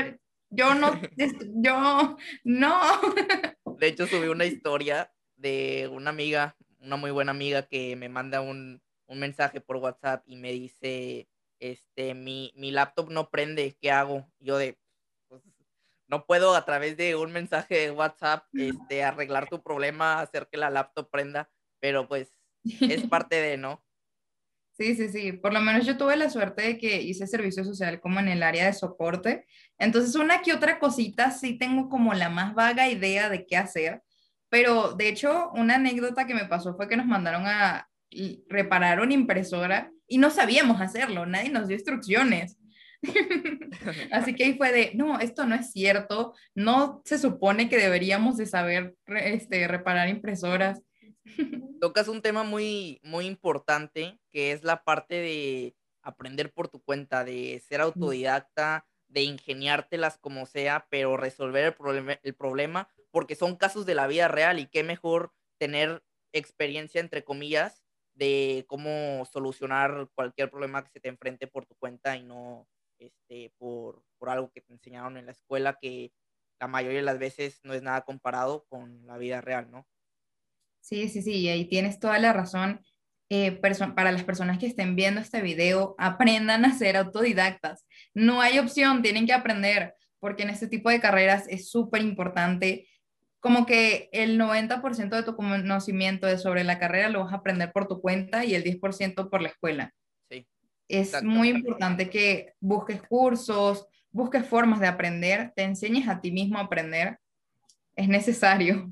[0.50, 1.00] yo no,
[1.62, 3.00] yo no.
[3.78, 8.40] De hecho, subí una historia de una amiga, una muy buena amiga que me manda
[8.40, 11.28] un, mensaje por WhatsApp y me dice,
[11.60, 14.28] este, mi, mi laptop no prende, ¿qué hago?
[14.38, 14.78] yo de,
[15.28, 15.42] pues,
[16.08, 20.58] no puedo a través de un mensaje de WhatsApp este, arreglar tu problema, hacer que
[20.58, 23.82] la laptop prenda, pero pues es parte de, ¿no?
[24.78, 25.32] Sí, sí, sí.
[25.32, 28.44] Por lo menos yo tuve la suerte de que hice servicio social como en el
[28.44, 29.44] área de soporte.
[29.76, 34.02] Entonces, una que otra cosita sí tengo como la más vaga idea de qué hacer.
[34.48, 37.88] Pero de hecho, una anécdota que me pasó fue que nos mandaron a
[38.48, 41.26] reparar una impresora y no sabíamos hacerlo.
[41.26, 42.56] Nadie nos dio instrucciones.
[44.12, 46.34] Así que ahí fue de, no, esto no es cierto.
[46.54, 50.80] No se supone que deberíamos de saber este, reparar impresoras.
[51.80, 57.24] Tocas un tema muy, muy importante, que es la parte de aprender por tu cuenta,
[57.24, 63.56] de ser autodidacta, de ingeniártelas como sea, pero resolver el problema, el problema, porque son
[63.56, 67.82] casos de la vida real y qué mejor tener experiencia, entre comillas,
[68.14, 73.52] de cómo solucionar cualquier problema que se te enfrente por tu cuenta y no este,
[73.58, 76.12] por, por algo que te enseñaron en la escuela, que
[76.60, 79.86] la mayoría de las veces no es nada comparado con la vida real, ¿no?
[80.88, 82.80] Sí, sí, sí, ahí tienes toda la razón.
[83.28, 87.86] Eh, para las personas que estén viendo este video, aprendan a ser autodidactas.
[88.14, 92.88] No hay opción, tienen que aprender, porque en este tipo de carreras es súper importante.
[93.38, 97.70] Como que el 90% de tu conocimiento de sobre la carrera lo vas a aprender
[97.70, 99.92] por tu cuenta y el 10% por la escuela.
[100.30, 100.46] Sí.
[100.88, 106.56] Es muy importante que busques cursos, busques formas de aprender, te enseñes a ti mismo
[106.56, 107.18] a aprender.
[107.94, 108.90] Es necesario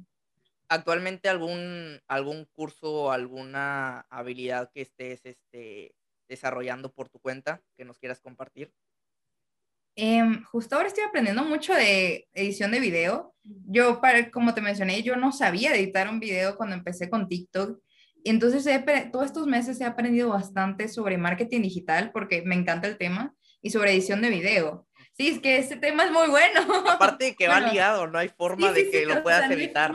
[0.69, 5.95] actualmente algún, algún curso o alguna habilidad que estés este,
[6.29, 8.73] desarrollando por tu cuenta que nos quieras compartir?
[9.99, 13.35] Em, justo ahora estoy aprendiendo mucho de edición de video.
[13.43, 17.81] Yo, para, como te mencioné, yo no sabía editar un video cuando empecé con TikTok.
[18.25, 18.67] Entonces,
[19.11, 23.71] todos estos meses he aprendido bastante sobre marketing digital porque me encanta el tema y
[23.71, 24.86] sobre edición de video.
[25.17, 26.61] Sí, es que ese tema es muy bueno.
[26.91, 29.93] Aparte de que va ligado, no hay forma de que lo puedas evitar.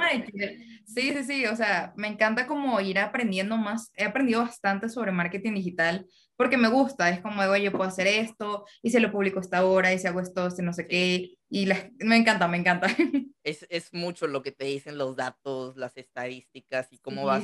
[0.86, 5.14] Sí, sí, sí, o sea, me encanta como ir aprendiendo más, he aprendido bastante sobre
[5.14, 6.06] marketing digital
[6.36, 9.94] porque me gusta, es como, oye, puedo hacer esto y se lo publico esta hora
[9.94, 12.88] y si hago esto, si no sé qué, y me encanta, me encanta.
[13.44, 17.44] Es, es, mucho lo que te dicen los datos, las estadísticas y cómo vas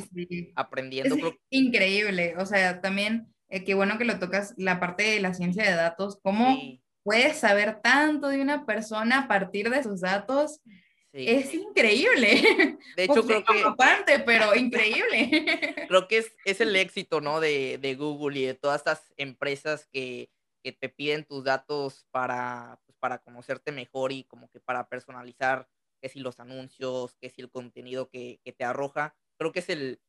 [0.56, 1.16] aprendiendo.
[1.16, 5.34] Es increíble, o sea, también, eh, qué bueno que lo tocas, la parte de la
[5.34, 6.56] ciencia de datos, cómo
[7.08, 10.60] puedes saber tanto de una persona a partir de sus datos
[11.14, 12.42] es increíble.
[12.98, 14.20] De hecho, creo que...
[14.26, 15.30] pero increíble.
[15.88, 17.40] Creo que es, es el éxito, ¿no?
[17.40, 20.30] De, de, Google y de todas estas empresas que,
[20.62, 25.68] que te piden tus datos para, pues, para conocerte mejor y como que para personalizar,
[26.02, 29.16] que si los anuncios, que si el contenido que, que te arroja.
[29.38, 30.02] Creo que es el,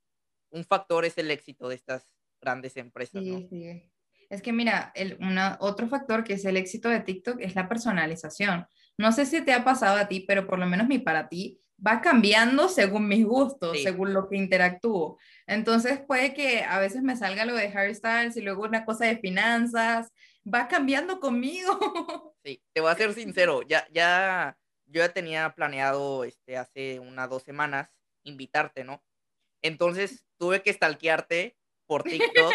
[0.50, 3.48] un factor es el éxito de estas grandes empresas, sí, ¿no?
[3.48, 3.90] Sí.
[4.28, 7.68] Es que mira, el, una, otro factor que es el éxito de TikTok es la
[7.68, 8.66] personalización.
[8.98, 11.60] No sé si te ha pasado a ti, pero por lo menos mi para ti
[11.84, 15.18] va cambiando según mis gustos, según lo que interactúo.
[15.46, 19.06] Entonces puede que a veces me salga lo de Harry Styles y luego una cosa
[19.06, 20.12] de finanzas,
[20.52, 21.78] va cambiando conmigo.
[22.44, 27.28] Sí, te voy a ser sincero, ya, ya, yo ya tenía planeado este, hace unas
[27.28, 27.90] dos semanas
[28.22, 29.02] invitarte, ¿no?
[29.60, 32.52] Entonces tuve que stalkearte por TikTok,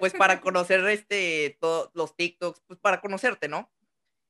[0.00, 3.72] pues para conocer este, todos los TikToks, pues para conocerte, ¿no?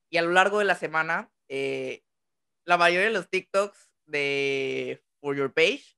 [0.09, 2.03] Y a lo largo de la semana, eh,
[2.65, 5.97] la mayoría de los TikToks de For Your Page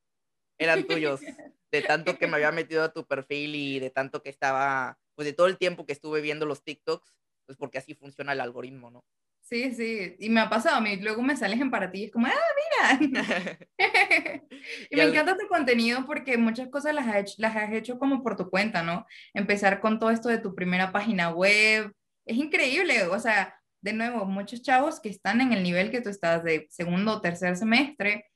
[0.58, 1.22] eran tuyos.
[1.72, 5.26] de tanto que me había metido a tu perfil y de tanto que estaba, pues
[5.26, 8.92] de todo el tiempo que estuve viendo los TikToks, pues porque así funciona el algoritmo,
[8.92, 9.06] ¿no?
[9.52, 12.06] Sí, sí, y me ha pasado a mí, luego me sales en para ti y
[12.06, 13.60] es como, ah, mira.
[14.90, 18.24] y, me encanta tu contenido porque muchas cosas las has, hecho, las has hecho como
[18.24, 19.06] por tu cuenta, ¿no?
[19.34, 21.92] Empezar con todo esto de tu primera página web,
[22.26, 26.08] es increíble, o sea, de nuevo, muchos chavos que están en el nivel que tú
[26.08, 28.28] estás de segundo o tercer semestre,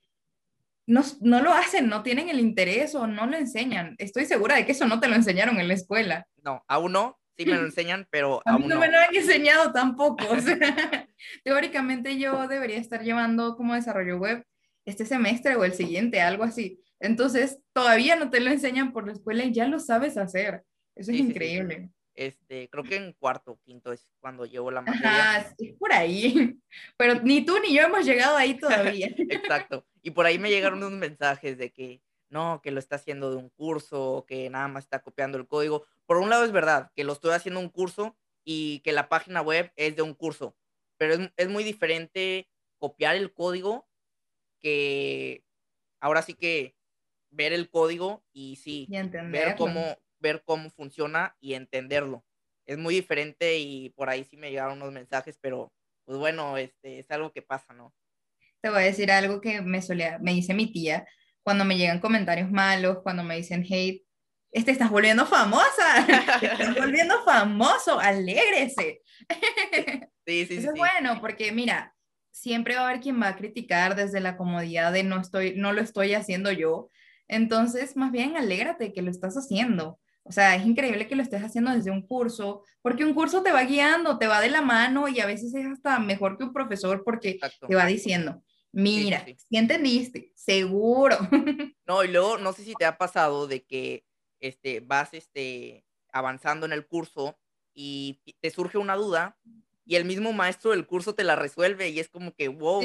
[0.86, 3.96] no, no lo hacen, no tienen el interés o no lo enseñan.
[4.00, 6.28] Estoy segura de que eso no te lo enseñaron en la escuela.
[6.44, 9.72] No, aún no, sí me lo enseñan, pero a mí no, me lo han enseñado
[9.72, 10.26] tampoco.
[11.44, 14.46] teóricamente yo debería estar llevando como desarrollo web
[14.86, 16.82] este semestre o el siguiente, algo así.
[17.00, 20.64] Entonces, todavía no te lo enseñan por la escuela y ya lo sabes hacer.
[20.96, 21.90] Eso es increíble.
[22.16, 25.36] Este, creo que en cuarto o quinto es cuando llevo la materia.
[25.36, 26.58] Ah, sí, por ahí.
[26.98, 29.08] Pero ni tú ni yo hemos llegado ahí todavía.
[29.30, 29.86] Exacto.
[30.02, 33.38] Y por ahí me llegaron unos mensajes de que no, que lo está haciendo de
[33.38, 35.86] un curso, que nada más está copiando el código.
[36.06, 39.42] Por un lado es verdad, que lo estoy haciendo un curso y que la página
[39.42, 40.56] web es de un curso,
[40.98, 43.88] pero es, es muy diferente copiar el código
[44.62, 45.44] que
[46.00, 46.76] ahora sí que
[47.32, 52.26] ver el código y sí, ver cómo, ver cómo funciona y entenderlo.
[52.66, 55.72] Es muy diferente y por ahí sí me llegaron unos mensajes, pero
[56.06, 57.94] pues bueno, este, es algo que pasa, ¿no?
[58.62, 61.08] Te voy a decir algo que me, solía, me dice mi tía
[61.44, 64.05] cuando me llegan comentarios malos, cuando me dicen hate,
[64.56, 66.08] este estás volviendo famosa,
[66.42, 69.02] estás volviendo famoso, alégrese.
[70.26, 71.94] Sí, sí, Eso es bueno, porque mira,
[72.32, 75.74] siempre va a haber quien va a criticar desde la comodidad de no, estoy, no
[75.74, 76.90] lo estoy haciendo yo.
[77.28, 80.00] Entonces, más bien, alégrate que lo estás haciendo.
[80.24, 83.52] O sea, es increíble que lo estés haciendo desde un curso, porque un curso te
[83.52, 86.54] va guiando, te va de la mano y a veces es hasta mejor que un
[86.54, 88.42] profesor porque te va diciendo,
[88.72, 91.18] mira, si entendiste, seguro.
[91.88, 94.04] No, y luego no sé si te ha pasado de que
[94.48, 97.38] este, vas este, avanzando en el curso
[97.74, 99.38] y te surge una duda
[99.88, 102.84] y el mismo maestro del curso te la resuelve y es como que, wow,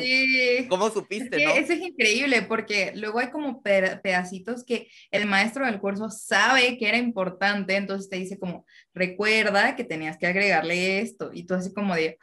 [0.69, 1.43] ¿cómo supiste?
[1.43, 1.53] no?
[1.53, 6.89] Eso es increíble porque luego hay como pedacitos que el maestro del curso sabe que
[6.89, 11.73] era importante, entonces te dice como, recuerda que tenías que agregarle esto y tú así
[11.73, 12.19] como de...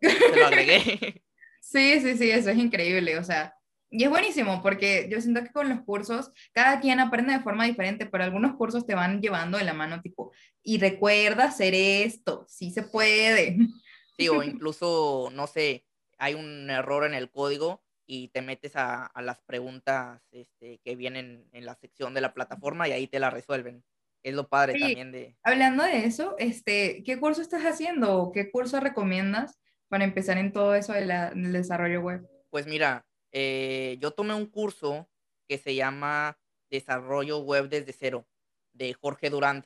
[0.00, 1.22] Te lo agregué.
[1.60, 3.54] sí, sí, sí, eso es increíble, o sea,
[3.90, 7.64] y es buenísimo porque yo siento que con los cursos cada quien aprende de forma
[7.64, 12.44] diferente, pero algunos cursos te van llevando de la mano tipo, y recuerda hacer esto,
[12.48, 13.56] sí se puede.
[14.20, 15.86] Sí, o incluso, no sé,
[16.18, 20.96] hay un error en el código y te metes a, a las preguntas este, que
[20.96, 23.84] vienen en la sección de la plataforma y ahí te la resuelven.
[24.24, 25.36] Es lo padre también de...
[25.44, 30.52] Hablando de eso, este, ¿qué curso estás haciendo o qué curso recomiendas para empezar en
[30.52, 32.28] todo eso de del desarrollo web?
[32.50, 35.08] Pues mira, eh, yo tomé un curso
[35.46, 36.38] que se llama
[36.70, 38.26] Desarrollo Web desde cero,
[38.72, 39.64] de Jorge Durand,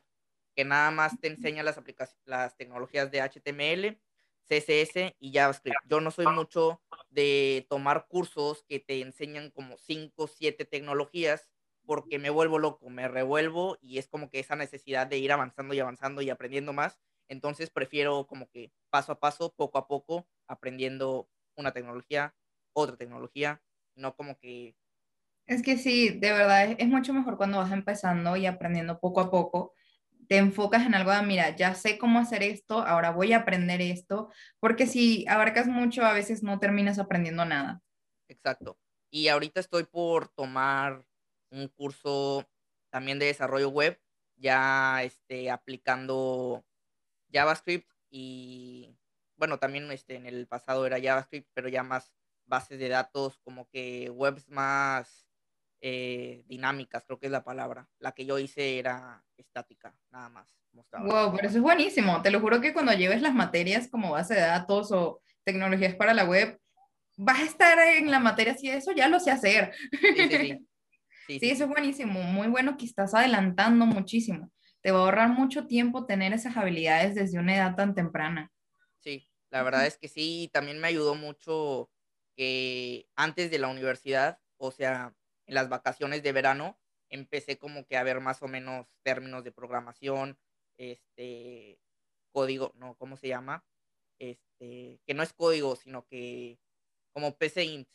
[0.55, 1.81] que nada más te enseña las,
[2.25, 3.99] las tecnologías de HTML,
[4.49, 5.79] CSS y JavaScript.
[5.89, 11.49] Yo no soy mucho de tomar cursos que te enseñan como 5 o 7 tecnologías
[11.85, 15.75] porque me vuelvo loco, me revuelvo y es como que esa necesidad de ir avanzando
[15.75, 17.01] y avanzando y aprendiendo más.
[17.29, 22.35] Entonces prefiero como que paso a paso, poco a poco, aprendiendo una tecnología
[22.73, 23.63] otra tecnología,
[23.95, 24.77] no como que
[25.47, 29.21] Es que sí, de verdad es, es mucho mejor cuando vas empezando y aprendiendo poco
[29.21, 29.75] a poco.
[30.29, 33.83] Te enfocas en algo de, mira, ya sé cómo hacer esto, ahora voy a aprender
[33.83, 34.31] esto,
[34.61, 37.83] porque si abarcas mucho, a veces no terminas aprendiendo nada.
[38.29, 38.79] Exacto.
[39.11, 41.05] Y ahorita estoy por tomar
[41.51, 42.49] un curso
[42.91, 44.01] también de desarrollo web,
[44.37, 46.65] ya este, aplicando
[47.31, 48.97] JavaScript y,
[49.37, 52.11] bueno, también este, en el pasado era JavaScript, pero ya más
[52.47, 55.29] bases de datos, como que webs más
[55.81, 57.89] eh, dinámicas, creo que es la palabra.
[57.99, 60.63] La que yo hice era estática, nada más.
[60.73, 62.23] Wow, pero eso es buenísimo.
[62.23, 66.15] Te lo juro que cuando lleves las materias como base de datos o tecnologías para
[66.15, 66.59] la web,
[67.17, 69.75] vas a estar en la materia si eso ya lo sé hacer.
[69.91, 70.59] Sí, sí, sí.
[71.41, 72.23] sí, eso es buenísimo.
[72.23, 74.51] Muy bueno que estás adelantando muchísimo.
[74.81, 78.51] Te va a ahorrar mucho tiempo tener esas habilidades desde una edad tan temprana.
[79.01, 80.51] Sí, la verdad es que sí.
[80.53, 81.91] También me ayudó mucho
[82.37, 85.15] que antes de la universidad, o sea,
[85.47, 89.53] en las vacaciones de verano, empecé como que a ver más o menos términos de
[89.53, 90.39] programación,
[90.79, 91.79] este,
[92.33, 93.65] código, no, ¿cómo se llama?
[94.19, 96.59] Este, que no es código, sino que
[97.13, 97.89] como PCInt.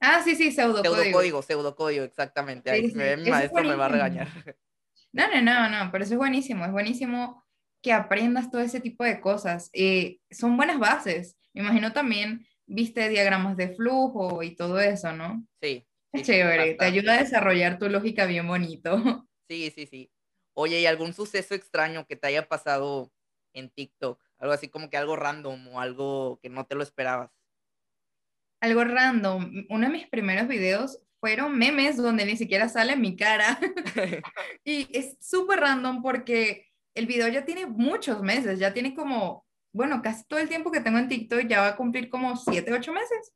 [0.00, 0.94] Ah, sí, sí, pseudocódigo.
[0.94, 2.70] Pseudocódigo, pseudocódigo, exactamente.
[2.70, 4.28] Ahí mi maestro me va a regañar.
[5.12, 7.42] No, no, no, no, pero eso es buenísimo, es buenísimo
[7.82, 9.70] que aprendas todo ese tipo de cosas.
[9.72, 11.38] Eh, son buenas bases.
[11.54, 15.46] Me imagino también, viste diagramas de flujo y todo eso, ¿no?
[15.60, 15.86] Sí.
[16.12, 18.96] Es chévere, te ayuda a desarrollar tu lógica bien bonito.
[19.48, 20.10] Sí, sí, sí.
[20.54, 23.12] Oye, ¿y algún suceso extraño que te haya pasado
[23.52, 24.20] en TikTok?
[24.38, 27.30] Algo así como que algo random o algo que no te lo esperabas
[28.60, 29.66] algo random.
[29.68, 33.58] Uno de mis primeros videos fueron memes donde ni siquiera sale mi cara.
[34.64, 39.45] y es súper random porque el video ya tiene muchos meses, ya tiene como,
[39.76, 42.72] bueno, casi todo el tiempo que tengo en TikTok ya va a cumplir como 7,
[42.72, 43.32] 8 meses.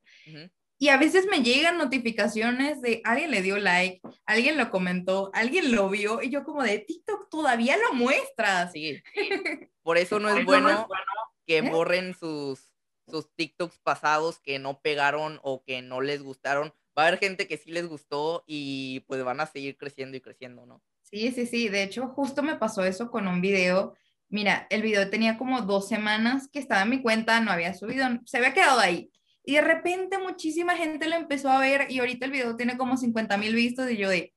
[0.78, 5.72] Y a veces me llegan notificaciones de alguien le dio like, alguien lo comentó, alguien
[5.72, 8.72] lo vio y yo como de TikTok todavía lo muestras.
[8.72, 9.02] Sí.
[9.82, 10.88] Por eso no es bueno
[11.46, 11.70] que ¿Eh?
[11.70, 12.70] borren sus
[13.10, 16.72] sus TikToks pasados que no pegaron o que no les gustaron.
[16.96, 20.20] Va a haber gente que sí les gustó y pues van a seguir creciendo y
[20.20, 20.82] creciendo, ¿no?
[21.02, 21.68] Sí, sí, sí.
[21.68, 23.96] De hecho, justo me pasó eso con un video.
[24.30, 28.06] Mira, el video tenía como dos semanas que estaba en mi cuenta, no había subido,
[28.24, 29.10] se había quedado ahí.
[29.44, 32.96] Y de repente muchísima gente lo empezó a ver y ahorita el video tiene como
[32.96, 34.32] 50 mil vistos y yo de,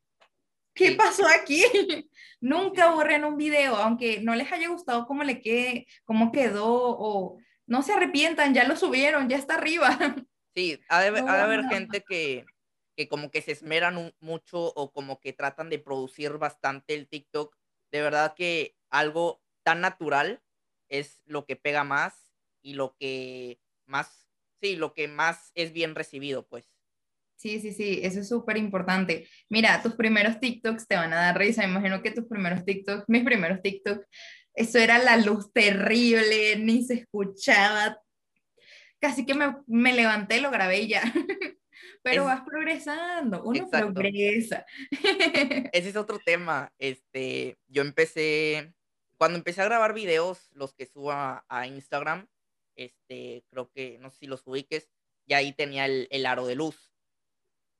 [0.73, 1.63] ¿qué pasó aquí?
[2.41, 7.37] Nunca borren un video, aunque no les haya gustado cómo le quede, cómo quedó o
[7.67, 9.97] no se arrepientan, ya lo subieron, ya está arriba.
[10.55, 12.45] Sí, ha de, haber gente que,
[12.95, 17.55] que como que se esmeran mucho o como que tratan de producir bastante el TikTok.
[17.91, 20.41] De verdad que algo tan natural
[20.89, 22.13] es lo que pega más
[22.61, 24.27] y lo que más,
[24.61, 26.73] sí, lo que más es bien recibido, pues.
[27.35, 29.27] Sí, sí, sí, eso es súper importante.
[29.49, 31.65] Mira, tus primeros TikToks te van a dar risa.
[31.65, 34.07] Imagino que tus primeros TikToks, mis primeros TikToks,
[34.53, 37.99] eso era la luz terrible, ni se escuchaba.
[38.99, 41.01] Casi que me, me levanté, lo grabé y ya.
[42.03, 44.65] Pero vas progresando, uno progresa.
[45.71, 46.71] Ese es otro tema.
[46.77, 48.73] Este, yo empecé,
[49.23, 52.27] cuando empecé a grabar videos, los que subo a, Instagram,
[52.75, 54.89] este, creo que, no sé si los ubiques,
[55.25, 56.91] y ahí tenía el, aro de luz.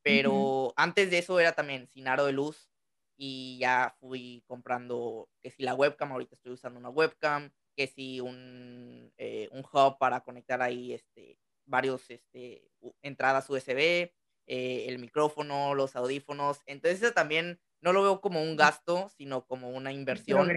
[0.03, 2.71] Pero antes de eso era también sin aro de luz
[3.17, 8.21] y ya fui comprando que si la webcam, ahorita estoy usando una webcam, que si
[8.21, 14.13] un, eh, un hub para conectar ahí este, varios este, entradas USB,
[14.47, 16.62] eh, el micrófono, los audífonos.
[16.67, 20.49] Entonces eso también no lo veo como un gasto, sino como una inversión.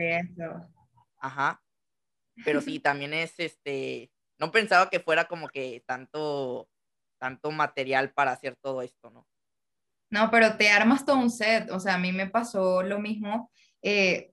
[1.27, 1.61] Ajá.
[2.45, 6.69] Pero sí, también es este, no pensaba que fuera como que tanto,
[7.19, 9.27] tanto material para hacer todo esto, ¿no?
[10.09, 11.71] No, pero te armas todo un set.
[11.73, 13.51] O sea, a mí me pasó lo mismo.
[13.83, 14.31] Eh,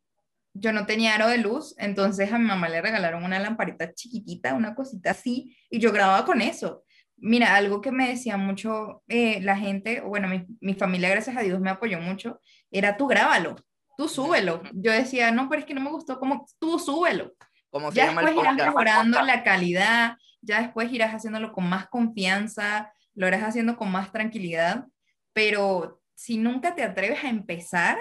[0.53, 4.53] yo no tenía aro de luz, entonces a mi mamá le regalaron una lamparita chiquitita,
[4.53, 6.83] una cosita así, y yo grababa con eso.
[7.17, 11.41] Mira, algo que me decía mucho eh, la gente, bueno, mi, mi, familia, gracias a
[11.41, 12.39] Dios, me apoyó mucho,
[12.69, 13.55] era tú grábalo,
[13.97, 14.61] tú súbelo.
[14.73, 17.33] Yo decía, no, pero es que no me gustó, como tú súbelo.
[17.69, 23.27] Como ya después irás mejorando la calidad, ya después irás haciéndolo con más confianza, lo
[23.27, 24.85] irás haciendo con más tranquilidad
[25.33, 27.97] pero si nunca te atreves a empezar,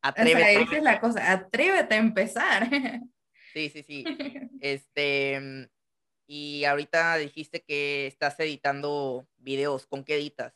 [0.00, 0.62] atrévete.
[0.62, 2.68] esa es la cosa, atrévete a empezar.
[3.54, 4.04] Sí, sí, sí.
[4.60, 5.70] Este,
[6.26, 10.52] y ahorita dijiste que estás editando videos, ¿con qué editas?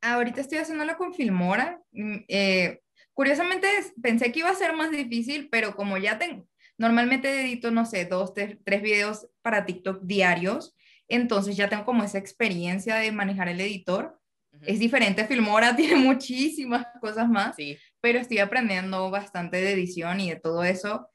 [0.00, 1.80] Ahorita estoy haciéndolo con Filmora.
[1.92, 2.80] Mm, eh,
[3.14, 3.66] curiosamente
[4.02, 6.46] pensé que iba a ser más difícil, pero como ya tengo,
[6.78, 10.74] normalmente edito, no sé, dos, tres, tres videos para TikTok diarios,
[11.08, 14.18] entonces ya tengo como esa experiencia de manejar el editor
[14.62, 17.76] Es diferente, Filmora tiene muchísimas cosas más, sí.
[18.00, 21.08] pero estoy aprendiendo bastante de edición y de todo eso.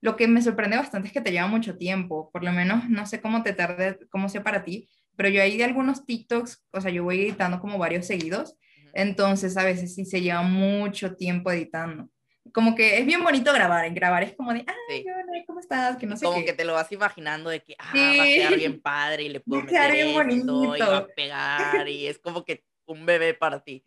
[0.00, 3.06] Lo que me sorprende bastante es que te lleva mucho tiempo, por lo menos no
[3.06, 6.80] sé cómo te tarde, cómo sea para ti, pero yo ahí de algunos TikToks, o
[6.80, 8.56] sea, yo voy editando como varios seguidos,
[8.94, 12.08] entonces a veces sí se lleva mucho tiempo editando.
[12.52, 15.04] Como que es bien bonito grabar, en grabar es como de, ay,
[15.46, 15.96] ¿cómo estás?
[15.96, 18.56] Que no sé Como que te lo vas imaginando de que, ah, va a quedar
[18.56, 20.76] bien padre y le puedo meter bien bonito.
[20.76, 23.84] y va a pegar y es como que un bebé para ti.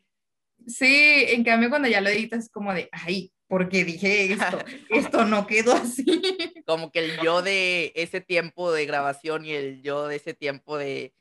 [0.66, 5.26] Sí, en cambio cuando ya lo editas es como de, ay, porque dije esto, esto
[5.26, 6.22] no quedó así.
[6.66, 10.78] Como que el yo de ese tiempo de grabación y el yo de ese tiempo
[10.78, 11.14] de,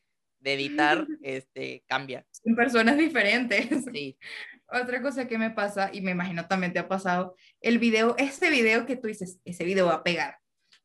[0.47, 2.25] de editar, este, cambia.
[2.31, 3.67] Son personas diferentes.
[3.93, 4.17] Sí.
[4.69, 8.49] Otra cosa que me pasa, y me imagino también te ha pasado, el video, ese
[8.49, 10.39] video que tú dices, ese video va a pegar.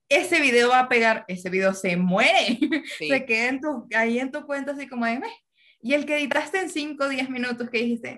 [0.10, 2.58] Ese video va a pegar, ese video se muere.
[2.98, 5.30] Se queda en tu, ahí en tu cuenta así como de, Meh.
[5.82, 8.18] y el que editaste en 5 o 10 minutos que dijiste,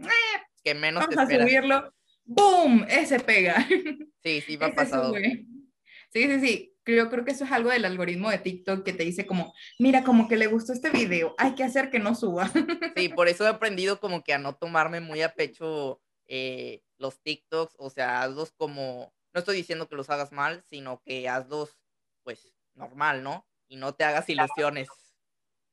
[0.64, 2.86] que menos vamos a subirlo, ¡boom!
[2.88, 3.68] Ese pega.
[4.24, 5.14] Sí, sí, ha pasado.
[5.14, 6.73] Sí, sí, sí.
[6.86, 10.04] Yo creo que eso es algo del algoritmo de TikTok que te dice como, mira,
[10.04, 12.52] como que le gustó este video, hay que hacer que no suba.
[12.96, 17.22] Sí, por eso he aprendido como que a no tomarme muy a pecho eh, los
[17.22, 21.78] TikToks, o sea, hazlos como, no estoy diciendo que los hagas mal, sino que hazlos,
[22.24, 23.48] pues, normal, ¿no?
[23.68, 24.88] Y no te hagas ilusiones.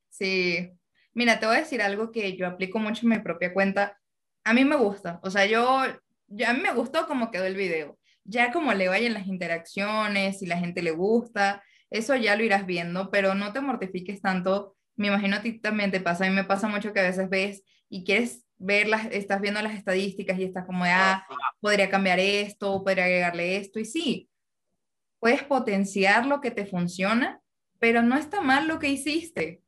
[0.08, 0.70] Sí.
[1.12, 4.00] Mira, te voy a decir algo que yo aplico mucho en mi propia cuenta.
[4.44, 5.82] A mí me gusta, o sea, yo
[6.30, 7.98] ya a mí me gustó cómo quedó el video.
[8.24, 12.66] Ya como le vayan las interacciones, si la gente le gusta, eso ya lo irás
[12.66, 14.76] viendo, pero no te mortifiques tanto.
[14.96, 17.28] Me imagino a ti también te pasa, a mí me pasa mucho que a veces
[17.28, 21.26] ves y quieres verlas, estás viendo las estadísticas y estás como ah,
[21.60, 24.30] podría cambiar esto, podría agregarle esto, y sí,
[25.18, 27.40] puedes potenciar lo que te funciona,
[27.78, 29.62] pero no está mal lo que hiciste.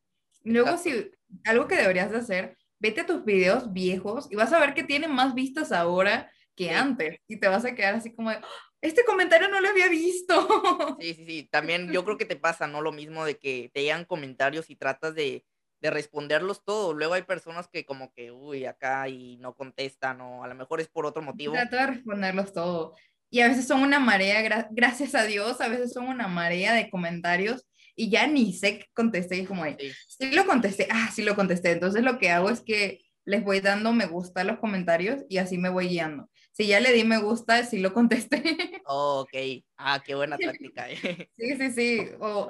[0.45, 1.11] Luego, si
[1.45, 4.83] algo que deberías de hacer, vete a tus videos viejos y vas a ver que
[4.83, 8.73] tienen más vistas ahora que antes y te vas a quedar así como de, ¡Ah!
[8.83, 10.49] este comentario no lo había visto.
[11.01, 12.81] Sí, sí, sí, también yo creo que te pasa, ¿no?
[12.81, 15.45] Lo mismo de que te llegan comentarios y tratas de,
[15.81, 16.95] de responderlos todos.
[16.95, 20.81] Luego hay personas que como que, uy, acá y no contestan o a lo mejor
[20.81, 21.55] es por otro motivo.
[21.55, 22.99] Trato de responderlos todos.
[23.31, 26.91] Y a veces son una marea, gracias a Dios, a veces son una marea de
[26.91, 29.39] comentarios y ya ni sé qué contesté.
[29.39, 29.93] Y como, sí.
[30.07, 31.73] sí lo contesté, ah, sí lo contesté.
[31.73, 35.39] Entonces lo que hago es que les voy dando me gusta a los comentarios y
[35.39, 38.83] así me voy guiando si ya le di me gusta, sí lo contesté.
[38.87, 40.91] Oh, ok, ah, qué buena táctica.
[40.91, 40.97] Eh.
[41.37, 42.09] Sí, sí, sí.
[42.21, 42.49] O,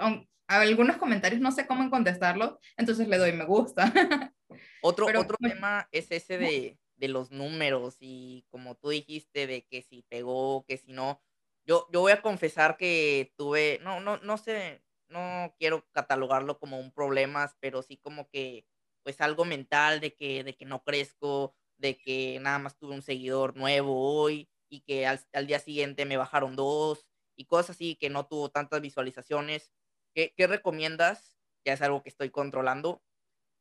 [0.49, 3.85] algunos comentarios no sé cómo contestarlo, entonces le doy me gusta.
[4.83, 9.81] Otro, otro tema es ese de, de, los números y como tú dijiste, de que
[9.81, 11.23] si pegó, que si no.
[11.65, 16.79] Yo, yo voy a confesar que tuve, no, no, no sé, no quiero catalogarlo como
[16.79, 18.67] un problema, pero sí como que,
[19.05, 23.03] pues algo mental de que, de que no crezco, de que nada más tuve un
[23.03, 27.07] seguidor nuevo hoy y que al, día siguiente me bajaron dos
[27.37, 29.73] y cosas así que no tuvo tantas visualizaciones.
[30.15, 31.37] ¿Qué, ¿Qué, recomiendas?
[31.65, 33.03] Ya es algo que estoy controlando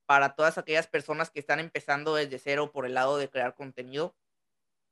[0.06, 4.16] para todas aquellas personas que están empezando desde cero por el lado de crear contenido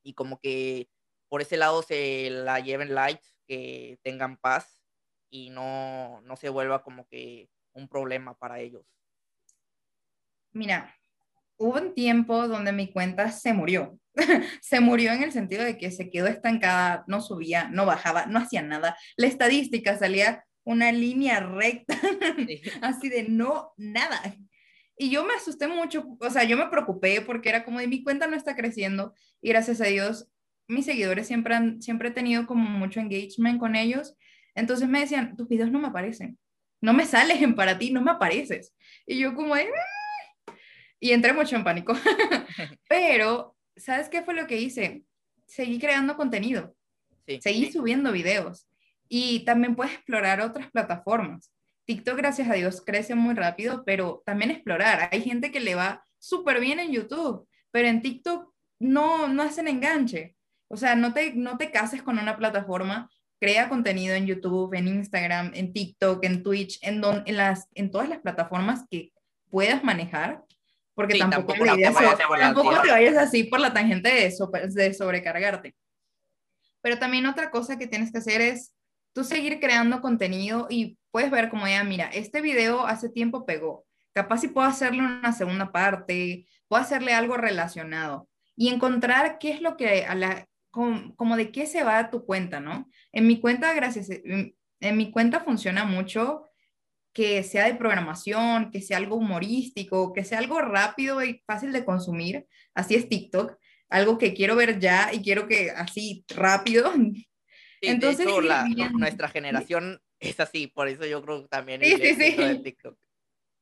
[0.02, 0.90] y como que
[1.28, 4.80] por ese lado se la lleven light, que tengan paz
[5.30, 8.84] y no, no se vuelva como que un problema para ellos.
[10.52, 10.99] Mira,
[11.60, 13.98] hubo un tiempo donde mi cuenta se murió.
[14.62, 18.38] se murió en el sentido de que se quedó estancada, no subía, no bajaba, no
[18.38, 18.96] hacía nada.
[19.16, 21.98] La estadística salía una línea recta,
[22.80, 24.20] así de no, nada.
[24.96, 28.02] Y yo me asusté mucho, o sea, yo me preocupé porque era como de mi
[28.02, 30.28] cuenta no está creciendo y gracias a Dios
[30.66, 34.16] mis seguidores siempre han siempre he tenido como mucho engagement con ellos.
[34.54, 36.38] Entonces me decían, tus videos no me aparecen.
[36.80, 38.74] No me salen para ti, no me apareces.
[39.06, 39.68] Y yo como de,
[41.00, 41.94] y entré mucho en pánico.
[42.88, 45.02] Pero, ¿sabes qué fue lo que hice?
[45.46, 46.76] Seguí creando contenido.
[47.40, 48.68] Seguí subiendo videos.
[49.08, 51.50] Y también puedes explorar otras plataformas.
[51.86, 55.08] TikTok, gracias a Dios, crece muy rápido, pero también explorar.
[55.10, 59.66] Hay gente que le va súper bien en YouTube, pero en TikTok no, no hacen
[59.66, 60.36] enganche.
[60.68, 64.86] O sea, no te, no te cases con una plataforma, crea contenido en YouTube, en
[64.86, 69.12] Instagram, en TikTok, en Twitch, en, don, en, las, en todas las plataformas que
[69.50, 70.44] puedas manejar
[70.94, 74.34] porque tampoco, te, vayas así por la tangente de,
[74.68, 75.74] de sobrecargarte.
[76.82, 78.74] Pero también otra cosa que tienes que hacer es
[79.12, 83.86] tú seguir creando contenido y puedes ver como ya, mira, este video hace tiempo pegó,
[84.12, 89.60] capaz si puedo hacerle una segunda parte, puedo hacerle algo relacionado y encontrar qué es
[89.60, 92.88] lo que, a la, como, de qué se va a tu cuenta, ¿no?
[93.12, 96.49] En mi cuenta, gracias, en mi cuenta funciona mucho
[97.12, 101.84] que sea de programación, que sea algo humorístico, que sea algo rápido y fácil de
[101.84, 102.46] consumir.
[102.74, 103.56] Así es TikTok,
[103.88, 106.92] algo que quiero ver ya y quiero que así rápido.
[107.80, 108.26] Entonces,
[108.92, 112.96] nuestra generación es así, por eso yo creo que también es de TikTok.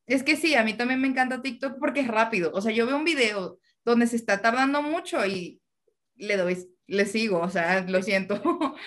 [0.07, 2.51] Es que sí, a mí también me encanta TikTok porque es rápido.
[2.55, 5.61] O sea, yo veo un video donde se está tardando mucho y
[6.17, 8.43] le doy, le sigo, o sea, lo siento.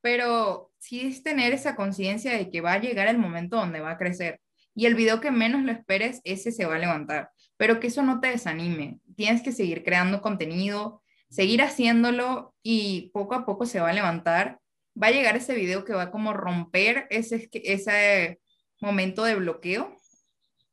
[0.00, 3.92] Pero sí es tener esa conciencia de que va a llegar el momento donde va
[3.92, 4.40] a crecer.
[4.74, 7.30] Y el video que menos lo esperes, ese se va a levantar.
[7.56, 8.98] Pero que eso no te desanime.
[9.14, 14.58] Tienes que seguir creando contenido, seguir haciéndolo y poco a poco se va a levantar.
[15.00, 18.40] Va a llegar ese video que va como romper ese, ese
[18.80, 19.94] momento de bloqueo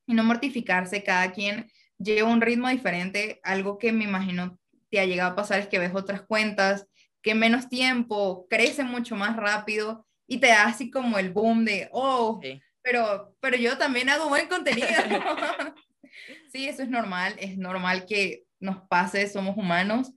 [0.06, 1.04] y no mortificarse.
[1.04, 3.42] Cada quien lleva un ritmo diferente.
[3.44, 4.58] Algo que me imagino
[4.90, 6.88] te ha llegado a pasar es que ves otras cuentas
[7.28, 11.90] que menos tiempo crece mucho más rápido y te da así como el boom de,
[11.92, 12.40] oh,
[12.82, 14.88] pero, pero yo también hago buen contenido.
[16.54, 20.14] sí, eso es normal, es normal que nos pase, somos humanos,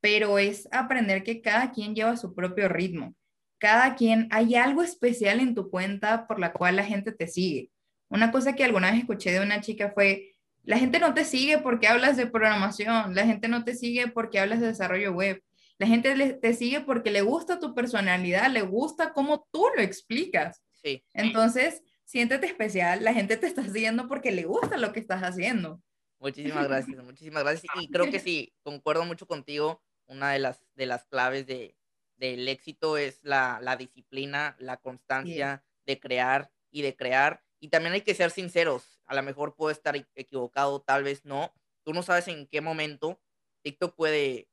[0.00, 3.14] pero es aprender que cada quien lleva su propio ritmo.
[3.58, 7.70] Cada quien, hay algo especial en tu cuenta por la cual la gente te sigue.
[8.08, 11.58] Una cosa que alguna vez escuché de una chica fue, la gente no te sigue
[11.58, 15.42] porque hablas de programación, la gente no te sigue porque hablas de desarrollo web,
[15.78, 20.62] la gente te sigue porque le gusta tu personalidad, le gusta cómo tú lo explicas.
[20.72, 21.04] Sí.
[21.12, 25.82] Entonces, siéntete especial, la gente te está siguiendo porque le gusta lo que estás haciendo.
[26.18, 27.72] Muchísimas gracias, muchísimas gracias.
[27.80, 29.82] Y creo que sí, concuerdo mucho contigo.
[30.06, 31.76] Una de las, de las claves de,
[32.16, 37.94] del éxito es la, la disciplina, la constancia de crear y de crear y también
[37.94, 39.00] hay que ser sinceros.
[39.06, 41.50] A lo mejor puedo estar equivocado, tal vez no.
[41.82, 43.22] Tú no sabes en qué momento
[43.62, 44.50] TikTok puede,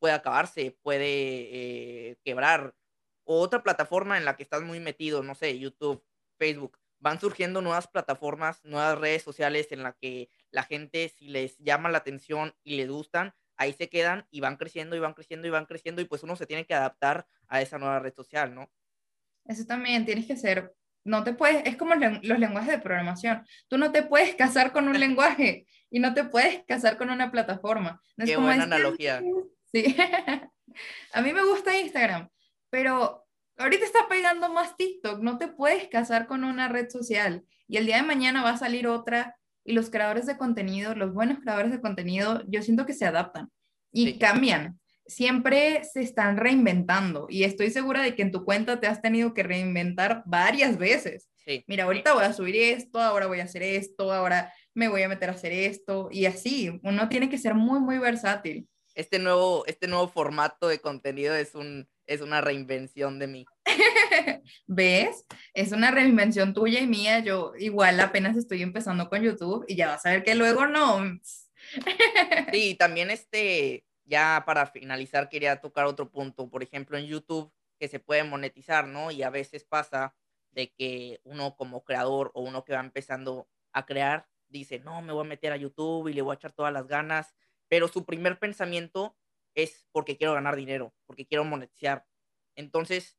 [0.00, 2.74] puede acabarse, puede eh, quebrar.
[3.24, 6.04] O otra plataforma en la que estás muy metido, no sé, YouTube,
[6.38, 6.78] Facebook.
[6.98, 11.90] Van surgiendo nuevas plataformas, nuevas redes sociales en las que la gente, si les llama
[11.90, 15.50] la atención y les gustan, ahí se quedan y van creciendo y van creciendo y
[15.50, 18.70] van creciendo y pues uno se tiene que adaptar a esa nueva red social, ¿no?
[19.46, 20.74] Eso también, tienes que ser
[21.04, 23.46] no te puedes, es como los lenguajes de programación.
[23.68, 27.30] Tú no te puedes casar con un lenguaje y no te puedes casar con una
[27.30, 28.02] plataforma.
[28.16, 29.22] Qué buena analogía.
[29.72, 29.96] Sí.
[31.12, 32.28] A mí me gusta Instagram,
[32.70, 35.20] pero ahorita está pegando más TikTok.
[35.20, 38.58] No te puedes casar con una red social y el día de mañana va a
[38.58, 42.94] salir otra y los creadores de contenido, los buenos creadores de contenido, yo siento que
[42.94, 43.50] se adaptan
[43.92, 48.86] y cambian siempre se están reinventando y estoy segura de que en tu cuenta te
[48.86, 51.28] has tenido que reinventar varias veces.
[51.66, 55.08] Mira, ahorita voy a subir esto, ahora voy a hacer esto, ahora me voy a
[55.08, 58.68] meter a hacer esto y así, uno tiene que ser muy, muy versátil.
[58.94, 63.46] Este nuevo, este nuevo formato de contenido es, un, es una reinvención de mí.
[64.66, 65.24] ¿Ves?
[65.54, 67.20] Es una reinvención tuya y mía.
[67.20, 71.00] Yo igual apenas estoy empezando con YouTube y ya vas a ver que luego no.
[72.52, 77.88] sí, también este, ya para finalizar quería tocar otro punto, por ejemplo en YouTube que
[77.88, 79.10] se puede monetizar, ¿no?
[79.10, 80.14] Y a veces pasa
[80.50, 85.12] de que uno como creador o uno que va empezando a crear dice, no, me
[85.12, 87.34] voy a meter a YouTube y le voy a echar todas las ganas,
[87.70, 89.16] pero su primer pensamiento
[89.54, 92.06] es porque quiero ganar dinero, porque quiero monetizar.
[92.56, 93.16] Entonces,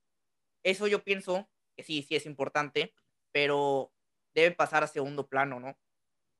[0.64, 2.94] eso yo pienso que sí, sí es importante,
[3.32, 3.94] pero
[4.36, 5.80] debe pasar a segundo plano, ¿no?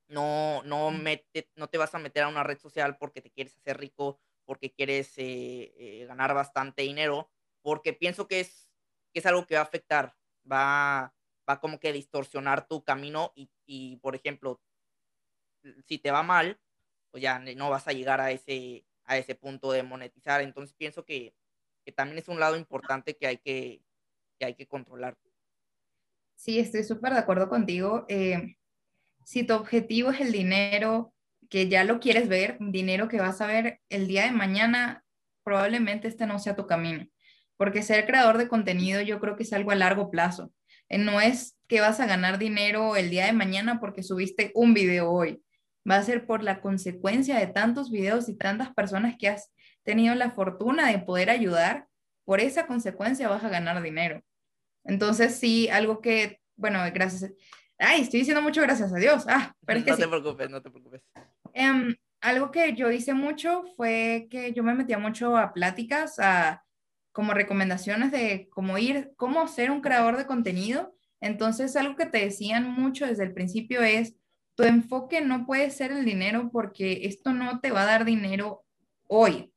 [0.08, 3.58] No, no, mete, no te vas a meter a una red social porque te quieres
[3.58, 7.32] hacer rico porque quieres eh, eh, ganar bastante dinero,
[7.62, 8.70] porque pienso que es,
[9.14, 10.18] es algo que va a afectar,
[10.52, 11.16] va,
[11.50, 14.62] va como que distorsionar tu camino y, por ejemplo,
[15.86, 16.60] si te va mal,
[17.12, 20.42] pues ya no vas a llegar a ese, a ese punto de monetizar.
[20.42, 21.36] Entonces pienso que,
[21.96, 23.82] también es un lado importante que hay que,
[24.40, 25.18] que, hay que controlar.
[26.36, 28.06] Sí, estoy súper de acuerdo contigo.
[28.08, 28.56] Eh,
[29.26, 31.14] si tu objetivo es el dinero,
[31.50, 35.04] que ya lo quieres ver, dinero que vas a ver el día de mañana,
[35.44, 37.06] probablemente este no sea tu camino.
[37.58, 40.54] Porque ser creador de contenido yo creo que es algo a largo plazo.
[40.88, 44.74] Eh, no es que vas a ganar dinero el día de mañana porque subiste un
[44.74, 45.44] video hoy.
[45.90, 49.52] Va a ser por la consecuencia de tantos videos y tantas personas que has
[49.84, 51.88] tenido la fortuna de poder ayudar.
[52.24, 54.22] Por esa consecuencia vas a ganar dinero.
[54.84, 57.32] Entonces, sí, algo que, bueno, gracias.
[57.78, 59.26] Ay, estoy diciendo mucho gracias a Dios.
[59.28, 61.02] Ah, pero es que no te preocupes, no te preocupes.
[61.54, 66.64] Em, algo que yo hice mucho fue que yo me metía mucho a pláticas, a
[67.12, 70.96] como recomendaciones de cómo ir, cómo ser un creador de contenido.
[71.20, 74.16] Entonces, algo que te decían mucho desde el principio es,
[74.56, 78.64] tu enfoque no puede ser el dinero porque esto no te va a dar dinero
[79.08, 79.54] hoy.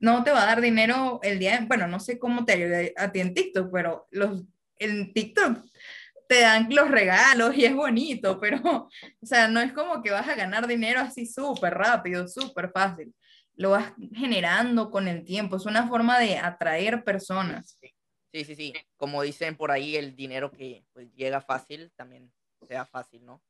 [0.00, 3.12] No te va a dar dinero el día, bueno, no sé cómo te ayuda a
[3.12, 4.44] ti en TikTok, pero los,
[4.76, 5.58] en TikTok
[6.26, 8.88] te dan los regalos y es bonito, pero,
[9.20, 13.14] o sea, no es como que vas a ganar dinero así súper rápido, súper fácil.
[13.56, 17.78] Lo vas generando con el tiempo, es una forma de atraer personas.
[18.32, 18.72] Sí, sí, sí.
[18.96, 22.32] Como dicen por ahí, el dinero que pues, llega fácil también
[22.66, 23.42] sea fácil, ¿no?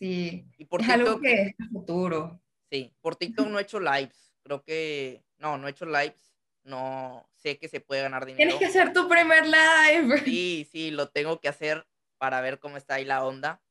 [0.00, 0.46] Sí.
[0.56, 2.40] Y por es algo que es futuro.
[2.70, 4.32] Sí, por TikTok no he hecho lives.
[4.42, 6.34] Creo que, no, no he hecho lives.
[6.64, 8.38] No sé que se puede ganar dinero.
[8.38, 10.22] Tienes que hacer tu primer live.
[10.24, 11.86] Sí, sí, lo tengo que hacer
[12.16, 13.62] para ver cómo está ahí la onda.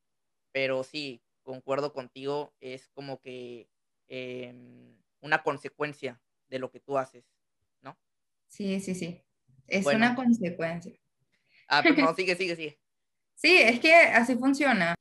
[0.52, 3.68] Pero sí, concuerdo contigo, es como que
[4.08, 7.24] em, una consecuencia de lo que tú haces,
[7.82, 7.98] ¿no?
[8.46, 9.22] Sí, sí, sí.
[9.66, 10.92] Es una consecuencia.
[11.68, 12.80] Ah, pero no, sigue, sigue, sigue.
[13.34, 14.94] Sí, es que así funciona.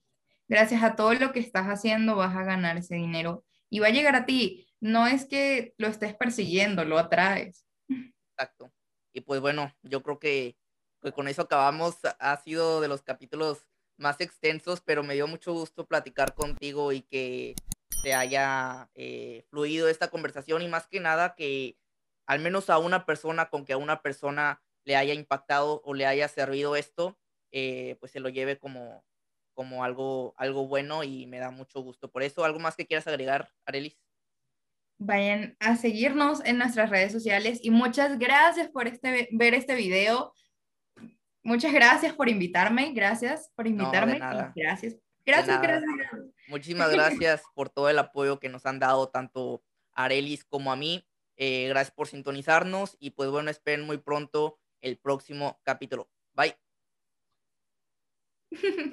[0.49, 3.91] Gracias a todo lo que estás haciendo vas a ganar ese dinero y va a
[3.91, 4.67] llegar a ti.
[4.81, 7.67] No es que lo estés persiguiendo, lo atraes.
[8.31, 8.73] Exacto.
[9.13, 10.57] Y pues bueno, yo creo que
[10.99, 11.97] pues con eso acabamos.
[12.19, 17.03] Ha sido de los capítulos más extensos, pero me dio mucho gusto platicar contigo y
[17.03, 17.53] que
[18.01, 21.77] te haya eh, fluido esta conversación y más que nada que
[22.25, 26.05] al menos a una persona, con que a una persona le haya impactado o le
[26.05, 27.19] haya servido esto,
[27.51, 29.03] eh, pues se lo lleve como,
[29.59, 32.45] como algo, algo bueno y me da mucho gusto por eso.
[32.45, 33.99] ¿Algo más que quieras agregar, Arelis?
[34.99, 40.33] Vayan a seguirnos en nuestras redes sociales y muchas gracias por este, ver este video.
[41.43, 44.19] Muchas gracias por invitarme, gracias por invitarme.
[44.55, 44.95] Gracias.
[45.25, 45.91] Gracias, gracias.
[46.47, 50.77] Muchísimas gracias por todo el apoyo que nos han dado tanto a Arelis como a
[50.77, 51.05] mí.
[51.35, 56.09] Eh, gracias por sintonizarnos y pues bueno, esperen muy pronto el próximo capítulo.
[56.33, 56.55] Bye.